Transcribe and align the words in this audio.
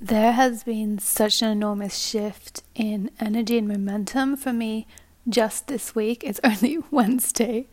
there 0.00 0.32
has 0.32 0.64
been 0.64 0.98
such 0.98 1.42
an 1.42 1.48
enormous 1.48 1.98
shift 1.98 2.62
in 2.74 3.10
energy 3.20 3.58
and 3.58 3.68
momentum 3.68 4.36
for 4.36 4.52
me 4.52 4.86
just 5.28 5.66
this 5.68 5.94
week. 5.94 6.22
It's 6.24 6.40
only 6.44 6.78
Wednesday, 6.90 7.68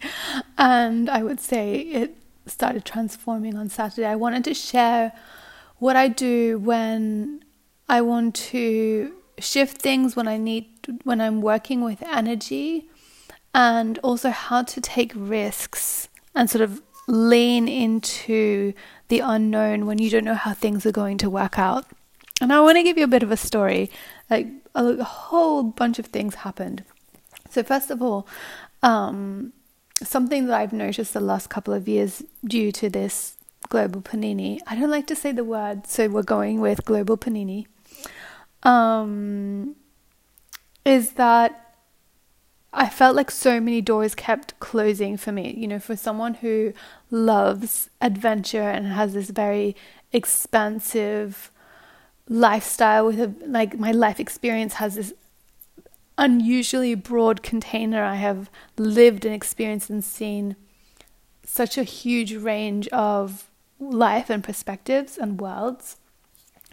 and 0.57 1.09
I 1.09 1.23
would 1.23 1.39
say 1.39 1.79
it 1.79 2.17
started 2.45 2.85
transforming 2.85 3.55
on 3.55 3.69
Saturday. 3.69 4.07
I 4.07 4.15
wanted 4.15 4.43
to 4.45 4.53
share 4.53 5.13
what 5.77 5.95
I 5.95 6.07
do 6.07 6.59
when 6.59 7.43
I 7.87 8.01
want 8.01 8.35
to 8.35 9.13
shift 9.37 9.81
things 9.81 10.15
when 10.15 10.27
I 10.27 10.37
need 10.37 10.67
when 11.03 11.19
I'm 11.19 11.41
working 11.41 11.83
with 11.83 12.01
energy 12.03 12.87
and 13.53 13.99
also 13.99 14.29
how 14.29 14.63
to 14.63 14.81
take 14.81 15.11
risks 15.15 16.07
and 16.33 16.49
sort 16.49 16.61
of 16.61 16.81
lean 17.07 17.67
into 17.67 18.73
the 19.09 19.19
unknown 19.19 19.85
when 19.85 19.97
you 19.97 20.09
don't 20.09 20.23
know 20.23 20.35
how 20.35 20.53
things 20.53 20.85
are 20.85 20.91
going 20.91 21.17
to 21.19 21.29
work 21.29 21.59
out. 21.59 21.85
And 22.41 22.51
I 22.51 22.59
want 22.59 22.77
to 22.77 22.83
give 22.83 22.97
you 22.97 23.05
a 23.05 23.07
bit 23.07 23.23
of 23.23 23.31
a 23.31 23.37
story. 23.37 23.89
Like 24.29 24.47
a, 24.73 25.03
whole 25.03 25.63
bunch 25.63 25.99
of 25.99 26.07
things 26.07 26.35
happened. 26.35 26.83
So 27.49 27.63
first 27.63 27.89
of 27.89 28.01
all, 28.01 28.27
um, 28.83 29.53
something 30.03 30.47
that 30.47 30.59
I've 30.59 30.73
noticed 30.73 31.13
the 31.13 31.21
last 31.21 31.49
couple 31.49 31.73
of 31.73 31.87
years 31.87 32.23
due 32.43 32.71
to 32.73 32.89
this 32.89 33.37
global 33.69 34.01
panini. 34.01 34.59
I 34.67 34.75
don't 34.75 34.91
like 34.91 35.07
to 35.07 35.15
say 35.15 35.31
the 35.31 35.43
word, 35.43 35.87
so 35.87 36.07
we're 36.09 36.23
going 36.23 36.59
with 36.59 36.85
global 36.85 37.17
panini. 37.17 37.67
Um, 38.63 39.75
is 40.83 41.11
that 41.13 41.77
I 42.73 42.89
felt 42.89 43.15
like 43.15 43.31
so 43.31 43.61
many 43.61 43.81
doors 43.81 44.13
kept 44.13 44.59
closing 44.59 45.15
for 45.15 45.31
me. 45.31 45.53
You 45.57 45.67
know, 45.67 45.79
for 45.79 45.95
someone 45.95 46.35
who 46.35 46.73
loves 47.09 47.89
adventure 48.01 48.69
and 48.69 48.87
has 48.87 49.13
this 49.13 49.29
very 49.29 49.75
expansive 50.11 51.51
lifestyle 52.27 53.05
with 53.05 53.19
a 53.19 53.33
like 53.45 53.77
my 53.79 53.91
life 53.91 54.19
experience 54.19 54.75
has 54.75 54.95
this 54.95 55.13
unusually 56.17 56.95
broad 56.95 57.43
container. 57.43 58.03
I 58.03 58.15
have 58.15 58.49
lived 58.77 59.25
and 59.25 59.33
experienced 59.33 59.89
and 59.89 60.03
seen 60.03 60.55
such 61.43 61.77
a 61.77 61.83
huge 61.83 62.33
range 62.35 62.87
of 62.89 63.49
life 63.79 64.29
and 64.29 64.43
perspectives 64.43 65.17
and 65.17 65.39
worlds, 65.39 65.97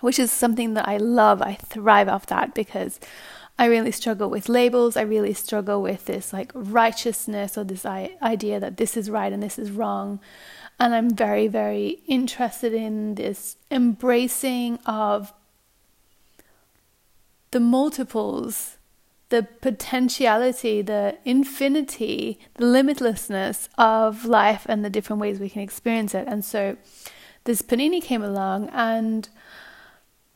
which 0.01 0.19
is 0.19 0.33
something 0.33 0.75
that 0.75 0.89
I 0.89 0.97
love. 0.97 1.43
I 1.43 1.55
thrive 1.55 2.09
off 2.09 2.27
that 2.27 2.55
because 2.55 3.01
I 3.59 3.67
really 3.67 3.93
struggle 3.93 4.31
with 4.31 4.49
labels. 4.49 4.97
I 4.97 5.03
really 5.03 5.35
struggle 5.35 5.83
with 5.83 6.07
this 6.07 6.33
like 6.33 6.51
righteousness 6.55 7.59
or 7.59 7.65
this 7.65 7.85
idea 7.85 8.59
that 8.61 8.77
this 8.77 8.97
is 8.97 9.11
right 9.11 9.33
and 9.33 9.43
this 9.43 9.59
is 9.59 9.71
wrong. 9.71 10.21
And 10.81 10.95
I'm 10.95 11.11
very, 11.11 11.49
very 11.49 12.01
interested 12.07 12.73
in 12.73 13.17
this 13.17 13.57
embracing 13.71 14.79
of 14.87 15.33
the 17.53 17.61
multiples, 17.61 18.77
the 19.29 19.47
potentiality, 19.61 20.83
the 20.83 21.17
infinity, 21.25 22.39
the 22.55 22.65
limitlessness 22.65 23.69
of 23.79 24.25
life 24.25 24.67
and 24.69 24.85
the 24.85 24.91
different 24.91 25.21
ways 25.21 25.39
we 25.39 25.49
can 25.49 25.63
experience 25.63 26.15
it. 26.15 26.27
And 26.27 26.45
so 26.45 26.77
this 27.45 27.63
panini 27.63 28.03
came 28.03 28.23
along 28.23 28.69
and 28.71 29.29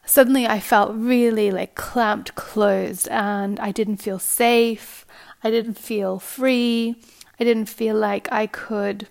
suddenly 0.05 0.47
I 0.47 0.61
felt 0.61 0.95
really 0.95 1.51
like 1.51 1.75
clamped 1.75 2.35
closed 2.35 3.09
and 3.09 3.59
I 3.61 3.73
didn't 3.73 3.99
feel 3.99 4.19
safe. 4.19 5.05
I 5.43 5.51
didn't 5.51 5.79
feel 5.79 6.19
free. 6.19 6.97
I 7.41 7.45
didn't 7.45 7.69
feel 7.69 7.97
like 7.97 8.31
I 8.33 8.47
could 8.47 9.09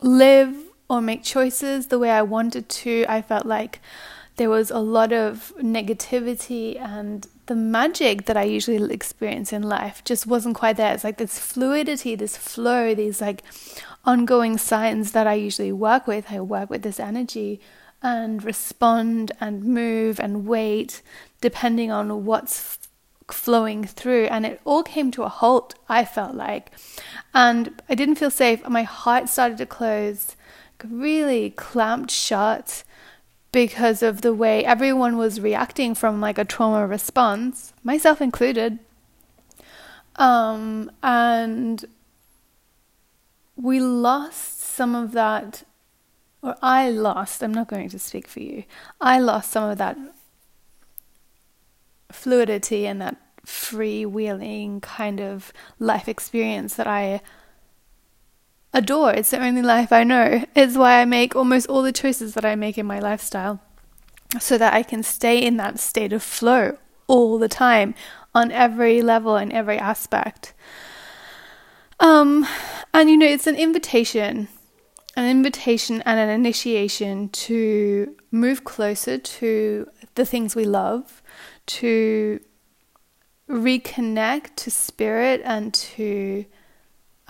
live 0.00 0.54
or 0.88 1.00
make 1.00 1.22
choices 1.22 1.88
the 1.88 1.98
way 1.98 2.10
I 2.10 2.22
wanted 2.22 2.68
to. 2.68 3.04
I 3.08 3.22
felt 3.22 3.46
like 3.46 3.80
there 4.36 4.50
was 4.50 4.70
a 4.70 4.78
lot 4.78 5.12
of 5.12 5.52
negativity 5.58 6.80
and 6.80 7.26
the 7.46 7.54
magic 7.54 8.24
that 8.26 8.36
I 8.36 8.44
usually 8.44 8.92
experience 8.92 9.52
in 9.52 9.62
life 9.62 10.02
just 10.04 10.26
wasn't 10.26 10.54
quite 10.54 10.76
there. 10.76 10.94
It's 10.94 11.04
like 11.04 11.18
this 11.18 11.38
fluidity, 11.38 12.14
this 12.14 12.36
flow, 12.36 12.94
these 12.94 13.20
like 13.20 13.42
ongoing 14.04 14.58
signs 14.58 15.12
that 15.12 15.26
I 15.26 15.34
usually 15.34 15.72
work 15.72 16.06
with. 16.06 16.26
I 16.30 16.40
work 16.40 16.70
with 16.70 16.82
this 16.82 16.98
energy 16.98 17.60
and 18.02 18.42
respond 18.42 19.32
and 19.40 19.64
move 19.64 20.18
and 20.18 20.46
wait 20.46 21.02
depending 21.40 21.90
on 21.90 22.24
what's 22.24 22.78
flowing 23.30 23.84
through. 23.84 24.24
And 24.24 24.46
it 24.46 24.60
all 24.64 24.82
came 24.82 25.10
to 25.12 25.24
a 25.24 25.28
halt, 25.28 25.74
I 25.88 26.04
felt 26.04 26.34
like. 26.34 26.70
And 27.34 27.82
I 27.88 27.94
didn't 27.94 28.16
feel 28.16 28.30
safe. 28.30 28.66
My 28.68 28.82
heart 28.84 29.28
started 29.28 29.58
to 29.58 29.66
close, 29.66 30.36
really 30.82 31.50
clamped 31.50 32.10
shut 32.10 32.84
because 33.52 34.02
of 34.02 34.22
the 34.22 34.34
way 34.34 34.64
everyone 34.64 35.16
was 35.16 35.40
reacting 35.40 35.94
from 35.94 36.20
like 36.20 36.38
a 36.38 36.44
trauma 36.44 36.86
response, 36.86 37.72
myself 37.84 38.20
included. 38.20 38.78
Um, 40.16 40.90
and 41.02 41.84
we 43.56 43.80
lost 43.80 44.60
some 44.60 44.94
of 44.94 45.12
that 45.12 45.64
or 46.42 46.56
I 46.60 46.90
lost, 46.90 47.42
I'm 47.42 47.54
not 47.54 47.68
going 47.68 47.88
to 47.90 47.98
speak 47.98 48.26
for 48.26 48.40
you, 48.40 48.64
I 49.00 49.20
lost 49.20 49.52
some 49.52 49.70
of 49.70 49.78
that 49.78 49.96
fluidity 52.10 52.86
and 52.86 53.00
that 53.00 53.16
freewheeling 53.46 54.82
kind 54.82 55.20
of 55.20 55.52
life 55.78 56.08
experience 56.08 56.74
that 56.74 56.86
I 56.86 57.20
adore. 58.72 59.12
It's 59.12 59.30
the 59.30 59.42
only 59.42 59.62
life 59.62 59.92
I 59.92 60.04
know. 60.04 60.44
It's 60.54 60.76
why 60.76 61.00
I 61.00 61.04
make 61.04 61.36
almost 61.36 61.68
all 61.68 61.82
the 61.82 61.92
choices 61.92 62.34
that 62.34 62.44
I 62.44 62.54
make 62.54 62.78
in 62.78 62.86
my 62.86 62.98
lifestyle 62.98 63.60
so 64.40 64.56
that 64.58 64.72
I 64.72 64.82
can 64.82 65.02
stay 65.02 65.38
in 65.38 65.56
that 65.58 65.78
state 65.78 66.12
of 66.12 66.22
flow 66.22 66.78
all 67.06 67.38
the 67.38 67.48
time 67.48 67.94
on 68.34 68.50
every 68.50 69.02
level 69.02 69.36
and 69.36 69.52
every 69.52 69.78
aspect. 69.78 70.54
Um, 72.00 72.46
and 72.94 73.10
you 73.10 73.16
know, 73.16 73.26
it's 73.26 73.46
an 73.46 73.56
invitation 73.56 74.48
an 75.16 75.28
invitation 75.28 76.02
and 76.06 76.18
an 76.18 76.28
initiation 76.28 77.28
to 77.28 78.16
move 78.30 78.64
closer 78.64 79.18
to 79.18 79.86
the 80.14 80.24
things 80.24 80.56
we 80.56 80.64
love, 80.64 81.22
to 81.66 82.40
reconnect 83.48 84.54
to 84.56 84.70
spirit 84.70 85.42
and 85.44 85.74
to 85.74 86.44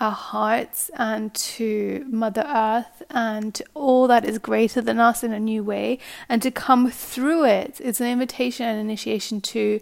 our 0.03 0.11
hearts 0.11 0.91
and 0.95 1.33
to 1.33 2.05
Mother 2.09 2.45
Earth 2.45 3.01
and 3.09 3.61
all 3.73 4.07
that 4.07 4.25
is 4.25 4.37
greater 4.37 4.81
than 4.81 4.99
us 4.99 5.23
in 5.23 5.31
a 5.31 5.39
new 5.39 5.63
way, 5.63 5.97
and 6.27 6.41
to 6.41 6.51
come 6.51 6.91
through 6.91 7.45
it. 7.45 7.79
It's 7.83 8.01
an 8.01 8.07
invitation 8.07 8.65
and 8.67 8.79
initiation 8.79 9.39
to 9.41 9.79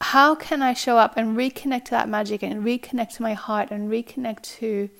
how 0.00 0.34
can 0.34 0.60
I 0.60 0.74
show 0.74 0.98
up 0.98 1.16
and 1.16 1.36
reconnect 1.36 1.86
to 1.86 1.90
that 1.92 2.08
magic 2.08 2.42
and 2.42 2.62
reconnect 2.62 3.16
to 3.16 3.22
my 3.22 3.32
heart 3.32 3.70
and 3.70 3.90
reconnect 3.90 4.42
to 4.58 4.90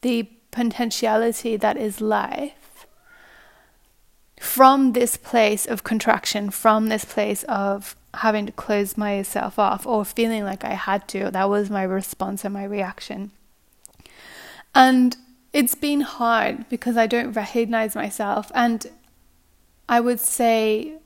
the 0.00 0.24
potentiality 0.50 1.56
that 1.56 1.76
is 1.76 2.00
life 2.00 2.86
from 4.40 4.92
this 4.92 5.16
place 5.16 5.64
of 5.66 5.84
contraction, 5.84 6.50
from 6.50 6.88
this 6.88 7.04
place 7.04 7.44
of 7.44 7.94
having 8.16 8.46
to 8.46 8.52
close 8.52 8.96
myself 8.96 9.58
off 9.58 9.86
or 9.86 10.04
feeling 10.04 10.44
like 10.44 10.64
I 10.64 10.74
had 10.74 11.06
to. 11.08 11.30
That 11.30 11.48
was 11.48 11.70
my 11.70 11.82
response 11.82 12.44
and 12.44 12.54
my 12.54 12.64
reaction. 12.64 13.30
And 14.74 15.16
it's 15.52 15.74
been 15.74 16.02
hard 16.02 16.68
because 16.68 16.96
I 16.96 17.06
don't 17.06 17.32
recognize 17.32 17.94
myself. 17.94 18.52
And 18.54 18.86
I 19.88 20.00
would 20.00 20.20
say 20.20 20.98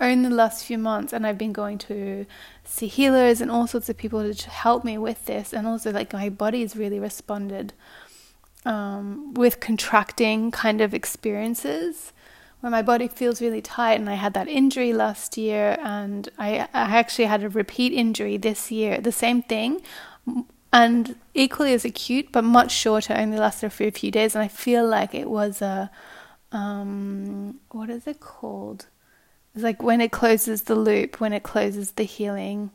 in 0.00 0.22
the 0.22 0.30
last 0.30 0.64
few 0.64 0.78
months 0.78 1.12
and 1.12 1.26
I've 1.26 1.38
been 1.38 1.52
going 1.52 1.78
to 1.78 2.24
see 2.64 2.86
healers 2.86 3.40
and 3.40 3.50
all 3.50 3.66
sorts 3.66 3.88
of 3.88 3.96
people 3.96 4.32
to 4.32 4.50
help 4.50 4.84
me 4.84 4.96
with 4.96 5.26
this 5.26 5.52
and 5.52 5.66
also 5.66 5.90
like 5.90 6.12
my 6.12 6.28
body's 6.28 6.76
really 6.76 7.00
responded 7.00 7.72
um, 8.64 9.34
with 9.34 9.60
contracting 9.60 10.50
kind 10.50 10.80
of 10.80 10.94
experiences 10.94 12.12
where 12.60 12.70
my 12.70 12.82
body 12.82 13.08
feels 13.08 13.40
really 13.40 13.62
tight 13.62 14.00
and 14.00 14.10
I 14.10 14.14
had 14.14 14.34
that 14.34 14.48
injury 14.48 14.92
last 14.92 15.36
year 15.36 15.78
and 15.82 16.28
I, 16.38 16.68
I 16.74 16.96
actually 16.98 17.26
had 17.26 17.44
a 17.44 17.48
repeat 17.48 17.92
injury 17.92 18.36
this 18.36 18.70
year 18.70 19.00
the 19.00 19.12
same 19.12 19.42
thing. 19.42 19.80
And 20.72 21.16
equally 21.34 21.72
as 21.72 21.84
acute 21.84 22.30
but 22.32 22.44
much 22.44 22.72
shorter 22.72 23.14
only 23.14 23.38
lasted 23.38 23.72
for 23.72 23.84
a 23.84 23.90
few 23.90 24.10
days. 24.10 24.34
And 24.34 24.42
I 24.42 24.48
feel 24.48 24.86
like 24.86 25.14
it 25.14 25.30
was 25.30 25.62
a 25.62 25.90
um, 26.50 27.60
what 27.70 27.90
is 27.90 28.06
it 28.06 28.20
called? 28.20 28.86
It's 29.54 29.62
like 29.62 29.82
when 29.82 30.00
it 30.00 30.12
closes 30.12 30.62
the 30.62 30.74
loop, 30.74 31.20
when 31.20 31.32
it 31.32 31.42
closes 31.42 31.92
the 31.92 32.04
healing 32.04 32.70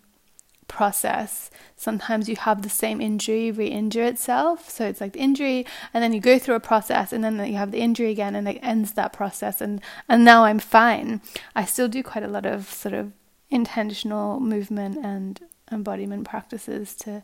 process, 0.67 1.49
sometimes 1.75 2.29
you 2.29 2.35
have 2.35 2.61
the 2.61 2.69
same 2.69 3.01
injury 3.01 3.51
re 3.51 3.67
injure 3.67 4.03
itself. 4.03 4.69
So 4.69 4.85
it's 4.85 5.01
like 5.01 5.13
the 5.13 5.19
injury, 5.19 5.65
and 5.93 6.03
then 6.03 6.13
you 6.13 6.19
go 6.19 6.39
through 6.39 6.55
a 6.55 6.59
process, 6.59 7.13
and 7.13 7.23
then 7.23 7.45
you 7.45 7.55
have 7.55 7.71
the 7.71 7.81
injury 7.81 8.11
again, 8.11 8.35
and 8.35 8.47
it 8.47 8.59
ends 8.61 8.93
that 8.93 9.13
process. 9.13 9.61
And, 9.61 9.81
and 10.07 10.23
now 10.23 10.45
I'm 10.45 10.59
fine. 10.59 11.21
I 11.55 11.65
still 11.65 11.87
do 11.87 12.03
quite 12.03 12.23
a 12.23 12.27
lot 12.27 12.45
of 12.45 12.71
sort 12.71 12.93
of 12.93 13.11
intentional 13.49 14.39
movement 14.39 14.97
and 15.03 15.39
embodiment 15.71 16.27
practices 16.27 16.95
to 16.95 17.23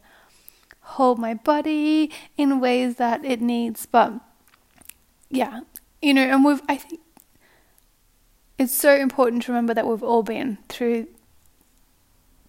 hold 0.81 1.19
my 1.19 1.33
body 1.33 2.11
in 2.37 2.59
ways 2.59 2.95
that 2.95 3.23
it 3.25 3.41
needs. 3.41 3.85
But 3.85 4.13
yeah, 5.29 5.61
you 6.01 6.13
know, 6.13 6.23
and 6.23 6.43
we've, 6.43 6.61
I 6.67 6.77
think 6.77 7.01
it's 8.57 8.73
so 8.73 8.95
important 8.95 9.43
to 9.43 9.51
remember 9.51 9.73
that 9.73 9.87
we've 9.87 10.03
all 10.03 10.23
been 10.23 10.57
through 10.67 11.07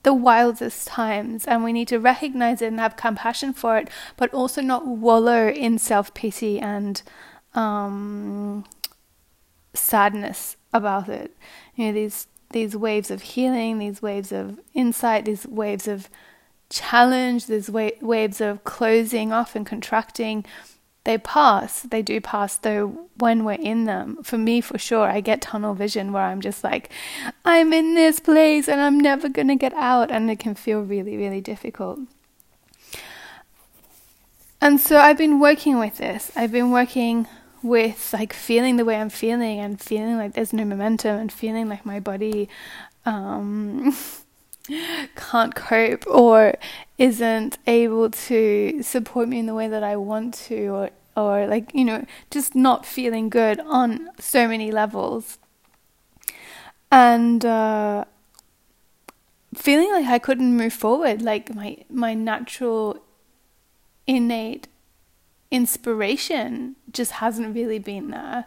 the 0.02 0.14
wildest 0.14 0.86
times 0.86 1.46
and 1.46 1.62
we 1.62 1.72
need 1.72 1.88
to 1.88 1.98
recognize 1.98 2.62
it 2.62 2.66
and 2.66 2.80
have 2.80 2.96
compassion 2.96 3.52
for 3.52 3.76
it, 3.78 3.88
but 4.16 4.32
also 4.32 4.62
not 4.62 4.86
wallow 4.86 5.48
in 5.48 5.78
self 5.78 6.14
pity 6.14 6.58
and 6.58 7.02
um, 7.54 8.64
sadness 9.74 10.56
about 10.72 11.08
it. 11.08 11.36
You 11.74 11.86
know, 11.86 11.92
these 11.92 12.26
these 12.52 12.76
waves 12.76 13.10
of 13.10 13.22
healing, 13.22 13.78
these 13.78 14.02
waves 14.02 14.32
of 14.32 14.58
insight, 14.74 15.24
these 15.24 15.46
waves 15.46 15.86
of 15.86 16.08
challenge, 16.68 17.46
these 17.46 17.70
wa- 17.70 17.90
waves 18.00 18.40
of 18.40 18.64
closing 18.64 19.32
off 19.32 19.54
and 19.54 19.64
contracting, 19.66 20.44
they 21.04 21.18
pass. 21.18 21.82
They 21.82 22.02
do 22.02 22.20
pass, 22.20 22.56
though, 22.56 23.08
when 23.16 23.44
we're 23.44 23.52
in 23.52 23.84
them. 23.84 24.22
For 24.22 24.36
me, 24.36 24.60
for 24.60 24.78
sure, 24.78 25.08
I 25.08 25.20
get 25.20 25.40
tunnel 25.40 25.74
vision 25.74 26.12
where 26.12 26.24
I'm 26.24 26.40
just 26.40 26.62
like, 26.62 26.90
I'm 27.44 27.72
in 27.72 27.94
this 27.94 28.20
place 28.20 28.68
and 28.68 28.80
I'm 28.80 29.00
never 29.00 29.28
to 29.28 29.56
get 29.56 29.72
out. 29.74 30.10
And 30.10 30.30
it 30.30 30.38
can 30.38 30.54
feel 30.54 30.82
really, 30.82 31.16
really 31.16 31.40
difficult. 31.40 32.00
And 34.60 34.78
so 34.78 34.98
I've 34.98 35.16
been 35.16 35.40
working 35.40 35.78
with 35.78 35.96
this. 35.96 36.30
I've 36.36 36.52
been 36.52 36.70
working 36.70 37.26
with 37.62 38.12
like 38.12 38.32
feeling 38.32 38.76
the 38.76 38.84
way 38.84 38.96
I'm 38.96 39.10
feeling 39.10 39.58
and 39.58 39.80
feeling 39.80 40.16
like 40.16 40.34
there's 40.34 40.52
no 40.52 40.64
momentum 40.64 41.18
and 41.18 41.32
feeling 41.32 41.68
like 41.68 41.84
my 41.84 42.00
body 42.00 42.48
um, 43.06 43.96
can't 45.16 45.54
cope 45.54 46.06
or 46.06 46.54
isn't 46.98 47.58
able 47.66 48.10
to 48.10 48.82
support 48.82 49.28
me 49.28 49.38
in 49.38 49.46
the 49.46 49.54
way 49.54 49.68
that 49.68 49.82
I 49.82 49.96
want 49.96 50.34
to 50.34 50.66
or 50.68 50.90
or 51.16 51.46
like 51.46 51.74
you 51.74 51.84
know 51.84 52.04
just 52.30 52.54
not 52.54 52.86
feeling 52.86 53.28
good 53.28 53.60
on 53.60 54.08
so 54.18 54.46
many 54.46 54.70
levels 54.70 55.38
and 56.92 57.44
uh, 57.44 58.04
feeling 59.54 59.90
like 59.92 60.06
I 60.06 60.18
couldn't 60.18 60.56
move 60.56 60.72
forward 60.72 61.22
like 61.22 61.54
my 61.54 61.78
my 61.88 62.14
natural 62.14 63.02
innate 64.06 64.68
inspiration 65.50 66.76
just 66.92 67.12
hasn't 67.12 67.54
really 67.54 67.78
been 67.78 68.10
there. 68.10 68.46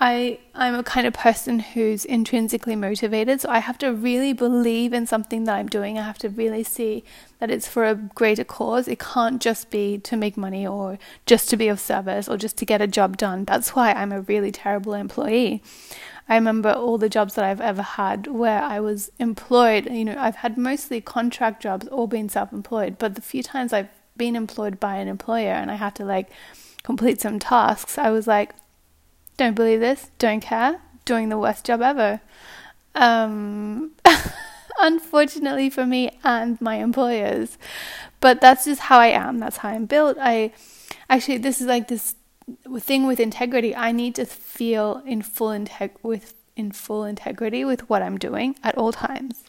I 0.00 0.40
I'm 0.54 0.74
a 0.74 0.82
kind 0.82 1.06
of 1.06 1.14
person 1.14 1.60
who's 1.60 2.04
intrinsically 2.04 2.74
motivated, 2.74 3.40
so 3.40 3.48
I 3.48 3.60
have 3.60 3.78
to 3.78 3.92
really 3.92 4.32
believe 4.32 4.92
in 4.92 5.06
something 5.06 5.44
that 5.44 5.54
I'm 5.54 5.68
doing. 5.68 5.98
I 5.98 6.02
have 6.02 6.18
to 6.18 6.28
really 6.28 6.64
see 6.64 7.04
that 7.38 7.50
it's 7.50 7.68
for 7.68 7.84
a 7.84 7.94
greater 7.94 8.44
cause. 8.44 8.88
It 8.88 8.98
can't 8.98 9.40
just 9.40 9.70
be 9.70 9.98
to 9.98 10.16
make 10.16 10.36
money 10.36 10.66
or 10.66 10.98
just 11.26 11.48
to 11.50 11.56
be 11.56 11.68
of 11.68 11.78
service 11.78 12.28
or 12.28 12.36
just 12.36 12.56
to 12.58 12.66
get 12.66 12.82
a 12.82 12.88
job 12.88 13.16
done. 13.16 13.44
That's 13.44 13.76
why 13.76 13.92
I'm 13.92 14.12
a 14.12 14.22
really 14.22 14.50
terrible 14.50 14.94
employee. 14.94 15.62
I 16.28 16.34
remember 16.36 16.72
all 16.72 16.98
the 16.98 17.08
jobs 17.08 17.34
that 17.34 17.44
I've 17.44 17.60
ever 17.60 17.82
had 17.82 18.26
where 18.26 18.62
I 18.62 18.80
was 18.80 19.12
employed, 19.18 19.90
you 19.90 20.06
know, 20.06 20.16
I've 20.18 20.36
had 20.36 20.56
mostly 20.56 21.00
contract 21.00 21.62
jobs 21.62 21.86
or 21.88 22.08
been 22.08 22.28
self-employed, 22.28 22.98
but 22.98 23.14
the 23.14 23.20
few 23.20 23.42
times 23.42 23.72
I've 23.72 23.90
been 24.16 24.34
employed 24.34 24.80
by 24.80 24.96
an 24.96 25.08
employer 25.08 25.52
and 25.52 25.70
I 25.70 25.74
had 25.74 25.94
to 25.96 26.04
like 26.04 26.30
complete 26.82 27.20
some 27.20 27.38
tasks, 27.38 27.98
I 27.98 28.10
was 28.10 28.26
like, 28.26 28.54
don't 29.36 29.54
believe 29.54 29.80
this, 29.80 30.10
don't 30.18 30.40
care, 30.40 30.80
doing 31.04 31.28
the 31.28 31.38
worst 31.38 31.64
job 31.64 31.82
ever. 31.82 32.20
Um, 32.94 33.92
unfortunately 34.78 35.70
for 35.70 35.86
me 35.86 36.18
and 36.24 36.60
my 36.60 36.76
employers. 36.76 37.58
But 38.20 38.40
that's 38.40 38.64
just 38.64 38.82
how 38.82 38.98
I 38.98 39.08
am, 39.08 39.38
that's 39.38 39.58
how 39.58 39.70
I'm 39.70 39.86
built. 39.86 40.16
I 40.20 40.52
actually, 41.08 41.38
this 41.38 41.60
is 41.60 41.66
like 41.66 41.88
this 41.88 42.14
thing 42.78 43.06
with 43.06 43.20
integrity. 43.20 43.74
I 43.74 43.92
need 43.92 44.14
to 44.16 44.24
feel 44.24 45.02
in 45.06 45.22
full 45.22 45.48
integ- 45.48 46.02
with 46.02 46.34
in 46.56 46.70
full 46.70 47.04
integrity 47.04 47.64
with 47.64 47.88
what 47.90 48.02
I'm 48.02 48.16
doing 48.16 48.56
at 48.62 48.78
all 48.78 48.92
times. 48.92 49.44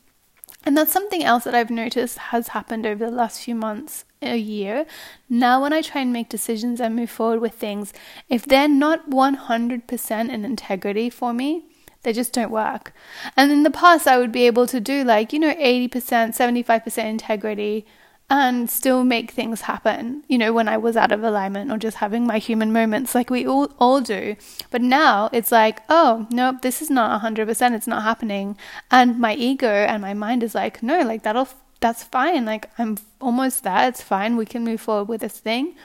And 0.66 0.76
that's 0.76 0.92
something 0.92 1.24
else 1.24 1.44
that 1.44 1.54
I've 1.54 1.70
noticed 1.70 2.18
has 2.18 2.50
happened 2.50 2.88
over 2.88 3.06
the 3.06 3.16
last 3.16 3.42
few 3.42 3.54
months, 3.54 4.04
a 4.22 4.36
year. 4.36 4.86
Now, 5.30 5.62
when 5.62 5.74
I 5.74 5.82
try 5.82 6.02
and 6.02 6.12
make 6.12 6.28
decisions 6.28 6.82
and 6.82 6.96
move 6.96 7.12
forward 7.12 7.40
with 7.40 7.54
things, 7.54 7.94
if 8.30 8.46
they're 8.46 8.68
not 8.68 9.10
100% 9.10 10.30
in 10.30 10.46
integrity 10.46 11.10
for 11.12 11.34
me, 11.34 11.66
they 12.02 12.14
just 12.14 12.34
don't 12.34 12.52
work. 12.52 12.94
And 13.38 13.52
in 13.52 13.64
the 13.64 13.72
past, 13.72 14.08
I 14.08 14.18
would 14.18 14.32
be 14.32 14.48
able 14.48 14.66
to 14.68 14.80
do 14.80 15.04
like, 15.04 15.34
you 15.34 15.40
know, 15.40 15.54
80%, 15.54 15.90
75% 15.90 17.06
integrity 17.06 17.86
and 18.30 18.70
still 18.70 19.04
make 19.04 19.32
things 19.32 19.62
happen, 19.62 20.24
you 20.28 20.38
know, 20.38 20.52
when 20.52 20.68
I 20.68 20.78
was 20.78 20.98
out 20.98 21.12
of 21.12 21.24
alignment 21.24 21.72
or 21.72 21.78
just 21.78 21.98
having 21.98 22.26
my 22.26 22.40
human 22.40 22.74
moments 22.74 23.14
like 23.14 23.30
we 23.30 23.46
all, 23.46 23.72
all 23.78 24.02
do. 24.02 24.36
But 24.72 24.82
now 24.82 25.30
it's 25.32 25.52
like, 25.52 25.82
oh, 25.90 26.28
nope, 26.32 26.62
this 26.64 26.82
is 26.82 26.90
not 26.90 27.22
100%, 27.22 27.76
it's 27.76 27.88
not 27.88 28.04
happening. 28.04 28.58
And 28.90 29.20
my 29.20 29.36
ego 29.36 29.68
and 29.68 30.02
my 30.02 30.16
mind 30.16 30.42
is 30.42 30.56
like, 30.56 30.82
no, 30.82 31.02
like 31.02 31.22
that'll, 31.22 31.50
that's 31.82 32.04
fine. 32.04 32.46
Like 32.46 32.70
I'm 32.80 32.98
almost 33.22 33.64
there, 33.64 33.88
it's 33.88 34.02
fine, 34.02 34.38
we 34.38 34.46
can 34.46 34.64
move 34.64 34.82
forward 34.82 35.08
with 35.08 35.22
this 35.22 35.40
thing. 35.40 35.76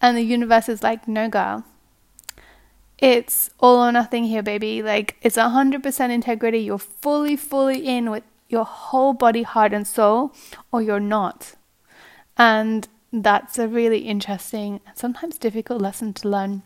And 0.00 0.16
the 0.16 0.22
universe 0.22 0.70
is 0.70 0.82
like, 0.82 1.06
no, 1.06 1.28
girl. 1.28 1.64
It's 2.96 3.50
all 3.60 3.84
or 3.84 3.92
nothing 3.92 4.24
here, 4.24 4.42
baby. 4.42 4.82
Like, 4.82 5.16
it's 5.20 5.36
100% 5.36 6.10
integrity. 6.10 6.58
You're 6.60 6.78
fully, 6.78 7.36
fully 7.36 7.86
in 7.86 8.10
with 8.10 8.22
your 8.48 8.64
whole 8.64 9.12
body, 9.12 9.42
heart, 9.42 9.72
and 9.72 9.86
soul, 9.86 10.32
or 10.70 10.80
you're 10.80 11.00
not. 11.00 11.54
And 12.36 12.88
that's 13.12 13.58
a 13.58 13.68
really 13.68 14.00
interesting 14.00 14.80
and 14.86 14.96
sometimes 14.96 15.38
difficult 15.38 15.80
lesson 15.80 16.12
to 16.14 16.28
learn. 16.28 16.62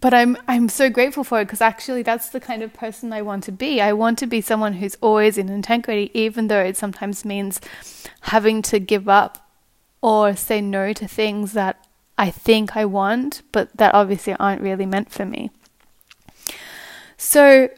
But 0.00 0.12
I'm 0.12 0.36
I'm 0.46 0.68
so 0.68 0.90
grateful 0.90 1.24
for 1.24 1.40
it 1.40 1.46
because 1.46 1.60
actually 1.60 2.02
that's 2.02 2.28
the 2.28 2.40
kind 2.40 2.62
of 2.62 2.74
person 2.74 3.12
I 3.12 3.22
want 3.22 3.44
to 3.44 3.52
be. 3.52 3.80
I 3.80 3.92
want 3.92 4.18
to 4.18 4.26
be 4.26 4.40
someone 4.40 4.74
who's 4.74 4.96
always 5.00 5.38
in 5.38 5.48
integrity, 5.48 6.10
even 6.12 6.48
though 6.48 6.60
it 6.60 6.76
sometimes 6.76 7.24
means 7.24 7.60
having 8.22 8.60
to 8.62 8.78
give 8.78 9.08
up 9.08 9.48
or 10.02 10.36
say 10.36 10.60
no 10.60 10.92
to 10.92 11.08
things 11.08 11.54
that 11.54 11.86
I 12.18 12.30
think 12.30 12.76
I 12.76 12.84
want, 12.84 13.42
but 13.50 13.74
that 13.76 13.94
obviously 13.94 14.34
aren't 14.34 14.62
really 14.62 14.86
meant 14.86 15.10
for 15.10 15.24
me. 15.24 15.50
So 17.16 17.70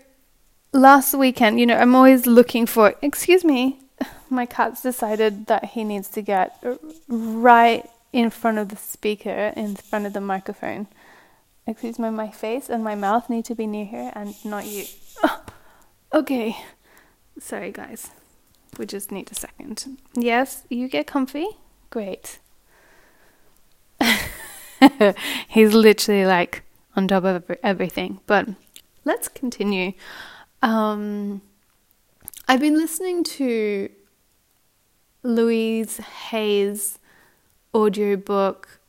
last 0.73 1.15
weekend, 1.15 1.61
you 1.61 1.67
know, 1.67 1.77
I'm 1.77 1.95
always 1.95 2.27
looking 2.27 2.67
for, 2.67 2.95
excuse 3.01 3.45
me, 3.45 3.79
my 4.37 4.47
cat's 4.47 4.83
decided 4.83 5.47
that 5.47 5.65
he 5.65 5.83
needs 5.83 6.09
to 6.11 6.23
get 6.23 6.63
right 7.09 7.89
in 8.13 8.31
front 8.31 8.59
of 8.59 8.69
the 8.69 8.77
speaker, 8.77 9.53
in 9.57 9.75
front 9.75 10.07
of 10.07 10.13
the 10.13 10.21
microphone. 10.21 10.87
Excuse 11.67 11.99
me, 11.99 12.11
my 12.11 12.31
face 12.31 12.69
and 12.69 12.85
my 12.85 12.95
mouth 12.95 13.29
need 13.29 13.45
to 13.47 13.55
be 13.57 13.67
near 13.67 13.87
here 13.87 14.13
and 14.15 14.37
not 14.45 14.67
you. 14.67 14.85
okay. 16.15 16.57
Sorry, 17.41 17.73
guys. 17.73 18.11
We 18.79 18.87
just 18.87 19.11
need 19.11 19.31
a 19.33 19.35
second. 19.35 19.99
Yes, 20.15 20.63
you 20.69 20.87
get 20.89 21.07
comfy? 21.07 21.47
Great. 21.91 22.39
He's 25.49 25.73
literally 25.73 26.25
like 26.25 26.63
on 26.95 27.09
top 27.09 27.25
of 27.25 27.51
everything. 27.63 28.21
But 28.27 28.49
let's 29.05 29.29
continue. 29.29 29.95
Um, 30.63 31.41
I've 32.49 32.61
been 32.61 32.77
listening 32.77 33.25
to 33.25 33.91
Louise 35.27 35.97
Hay's 35.97 36.99
audiobook. 37.75 38.81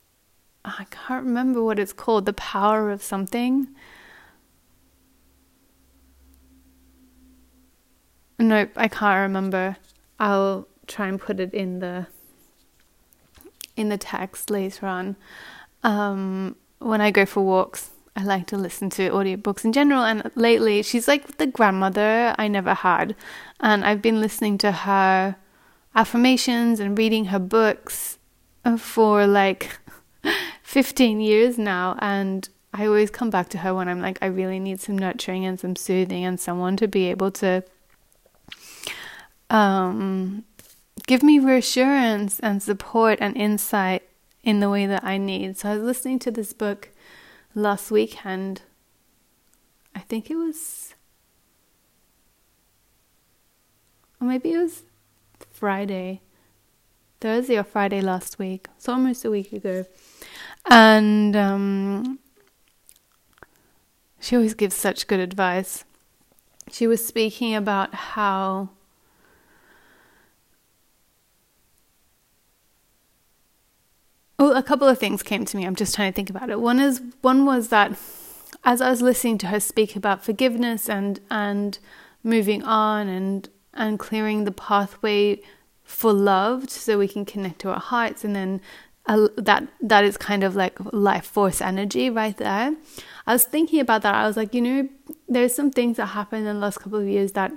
I 0.63 0.85
can't 0.91 1.25
remember 1.25 1.63
what 1.63 1.79
it's 1.79 1.93
called, 1.93 2.25
The 2.25 2.33
Power 2.33 2.91
of 2.91 3.01
Something. 3.01 3.67
Nope, 8.39 8.71
I 8.75 8.87
can't 8.87 9.21
remember. 9.21 9.77
I'll 10.19 10.67
try 10.85 11.07
and 11.07 11.19
put 11.19 11.39
it 11.39 11.53
in 11.53 11.79
the 11.79 12.07
in 13.75 13.89
the 13.89 13.97
text 13.97 14.49
later 14.49 14.85
on. 14.85 15.15
Um, 15.83 16.55
when 16.79 17.01
I 17.01 17.11
go 17.11 17.25
for 17.25 17.41
walks, 17.41 17.91
I 18.15 18.23
like 18.23 18.47
to 18.47 18.57
listen 18.57 18.89
to 18.91 19.09
audiobooks 19.09 19.65
in 19.65 19.73
general. 19.73 20.03
And 20.03 20.31
lately, 20.35 20.83
she's 20.83 21.07
like 21.07 21.37
the 21.37 21.47
grandmother 21.47 22.35
I 22.37 22.47
never 22.47 22.73
had. 22.73 23.15
And 23.59 23.85
I've 23.85 24.01
been 24.01 24.21
listening 24.21 24.57
to 24.59 24.71
her 24.71 25.35
affirmations 25.97 26.79
and 26.79 26.95
reading 26.95 27.25
her 27.25 27.39
books 27.39 28.19
for 28.77 29.25
like 29.25 29.79
15 30.63 31.19
years 31.19 31.57
now. 31.57 31.97
And 31.99 32.47
I 32.71 32.85
always 32.85 33.09
come 33.09 33.31
back 33.31 33.49
to 33.49 33.57
her 33.57 33.73
when 33.73 33.89
I'm 33.89 33.99
like, 33.99 34.19
I 34.21 34.27
really 34.27 34.59
need 34.59 34.79
some 34.79 34.97
nurturing 34.97 35.43
and 35.45 35.59
some 35.59 35.75
soothing 35.75 36.23
and 36.23 36.39
someone 36.39 36.77
to 36.77 36.87
be 36.87 37.07
able 37.07 37.31
to 37.31 37.63
um, 39.49 40.43
give 41.07 41.23
me 41.23 41.39
reassurance 41.39 42.39
and 42.41 42.61
support 42.61 43.17
and 43.19 43.35
insight 43.35 44.03
in 44.43 44.59
the 44.59 44.69
way 44.69 44.85
that 44.85 45.03
I 45.03 45.17
need. 45.17 45.57
So 45.57 45.69
I 45.69 45.73
was 45.73 45.83
listening 45.83 46.19
to 46.19 46.31
this 46.31 46.53
book 46.53 46.91
last 47.55 47.89
weekend. 47.89 48.61
I 49.95 49.99
think 50.01 50.29
it 50.29 50.35
was, 50.35 50.93
or 54.21 54.27
maybe 54.27 54.53
it 54.53 54.59
was 54.59 54.83
Friday, 55.57 56.21
Thursday 57.19 57.57
or 57.57 57.63
Friday 57.63 57.99
last 57.99 58.37
week, 58.37 58.67
so 58.77 58.93
almost 58.93 59.25
a 59.25 59.31
week 59.31 59.51
ago. 59.51 59.85
And 60.69 61.35
um, 61.35 62.19
she 64.19 64.35
always 64.35 64.53
gives 64.53 64.75
such 64.75 65.07
good 65.07 65.19
advice. 65.19 65.83
She 66.71 66.85
was 66.85 67.05
speaking 67.05 67.55
about 67.55 67.95
how 67.95 68.69
Oh, 74.39 74.53
a 74.53 74.61
couple 74.61 74.87
of 74.87 74.99
things 74.99 75.23
came 75.23 75.45
to 75.45 75.57
me. 75.57 75.65
I'm 75.65 75.75
just 75.75 75.95
trying 75.95 76.11
to 76.11 76.15
think 76.15 76.29
about 76.29 76.51
it. 76.51 76.59
One 76.59 76.79
is 76.79 77.01
one 77.21 77.43
was 77.43 77.69
that 77.69 77.97
as 78.63 78.81
I 78.81 78.91
was 78.91 79.01
listening 79.01 79.39
to 79.39 79.47
her 79.47 79.59
speak 79.59 79.95
about 79.95 80.23
forgiveness 80.23 80.87
and 80.87 81.19
and 81.31 81.79
moving 82.23 82.61
on 82.61 83.07
and 83.07 83.49
and 83.77 83.99
clearing 83.99 84.43
the 84.43 84.51
pathway 84.51 85.41
for 85.83 86.11
love 86.11 86.69
so 86.69 86.97
we 86.97 87.07
can 87.07 87.25
connect 87.25 87.59
to 87.59 87.69
our 87.69 87.79
hearts 87.79 88.23
and 88.23 88.35
then 88.35 88.61
uh, 89.05 89.29
that 89.37 89.67
that 89.81 90.03
is 90.03 90.17
kind 90.17 90.43
of 90.43 90.55
like 90.55 90.77
life 90.91 91.25
force 91.25 91.61
energy 91.61 92.09
right 92.09 92.35
there. 92.37 92.75
I 93.25 93.33
was 93.33 93.45
thinking 93.45 93.79
about 93.79 94.01
that. 94.01 94.13
I 94.13 94.27
was 94.27 94.35
like, 94.35 94.53
you 94.53 94.61
know, 94.61 94.89
there's 95.29 95.55
some 95.55 95.71
things 95.71 95.95
that 95.97 96.07
happened 96.07 96.45
in 96.45 96.55
the 96.55 96.59
last 96.59 96.79
couple 96.79 96.99
of 96.99 97.07
years 97.07 97.31
that 97.33 97.53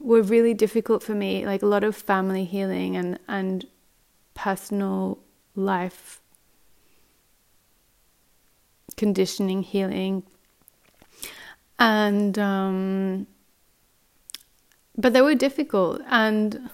were 0.00 0.22
really 0.22 0.54
difficult 0.54 1.04
for 1.04 1.14
me, 1.14 1.46
like 1.46 1.62
a 1.62 1.66
lot 1.66 1.84
of 1.84 1.94
family 1.94 2.44
healing 2.44 2.96
and 2.96 3.18
and 3.28 3.66
personal 4.34 5.18
life 5.54 6.20
conditioning 8.96 9.62
healing 9.62 10.22
and 11.78 12.38
um, 12.38 13.26
but 14.96 15.12
they 15.12 15.22
were 15.22 15.34
difficult. 15.34 16.00
And 16.08 16.70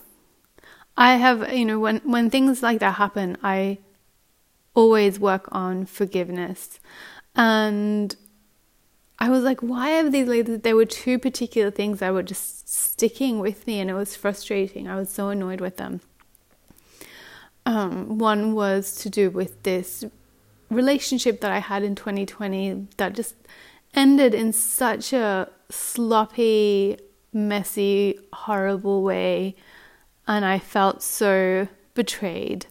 i 0.94 1.16
have 1.16 1.50
you 1.54 1.64
know 1.64 1.80
when 1.80 1.96
when 2.04 2.28
things 2.28 2.62
like 2.62 2.78
that 2.78 2.96
happen 2.96 3.34
i 3.42 3.78
always 4.74 5.18
work 5.18 5.48
on 5.52 5.86
forgiveness. 5.86 6.80
And 7.34 8.14
i 9.18 9.28
was 9.30 9.42
like 9.42 9.60
why 9.60 9.98
are 9.98 10.10
these 10.10 10.60
there 10.62 10.76
were 10.76 10.84
two 10.84 11.18
particular 11.18 11.70
things 11.70 12.00
that 12.00 12.12
were 12.12 12.22
just 12.22 12.62
sticking 12.72 13.38
with 13.38 13.66
me 13.66 13.80
and 13.80 13.90
it 13.90 13.94
was 13.94 14.16
frustrating. 14.16 14.88
I 14.88 14.96
was 14.96 15.10
so 15.10 15.28
annoyed 15.28 15.60
with 15.60 15.76
them. 15.76 16.00
Um, 17.64 18.18
one 18.18 18.54
was 18.54 18.94
to 18.96 19.10
do 19.10 19.30
with 19.30 19.62
this 19.62 20.04
relationship 20.70 21.40
that 21.42 21.52
I 21.52 21.58
had 21.58 21.82
in 21.82 21.94
2020 21.94 22.88
that 22.96 23.12
just 23.12 23.34
ended 23.94 24.34
in 24.34 24.52
such 24.52 25.12
a 25.12 25.48
sloppy, 25.68 26.98
messy, 27.32 28.18
horrible 28.32 29.02
way. 29.02 29.56
And 30.26 30.44
I 30.44 30.58
felt 30.58 31.02
so 31.02 31.68
betrayed 31.94 32.66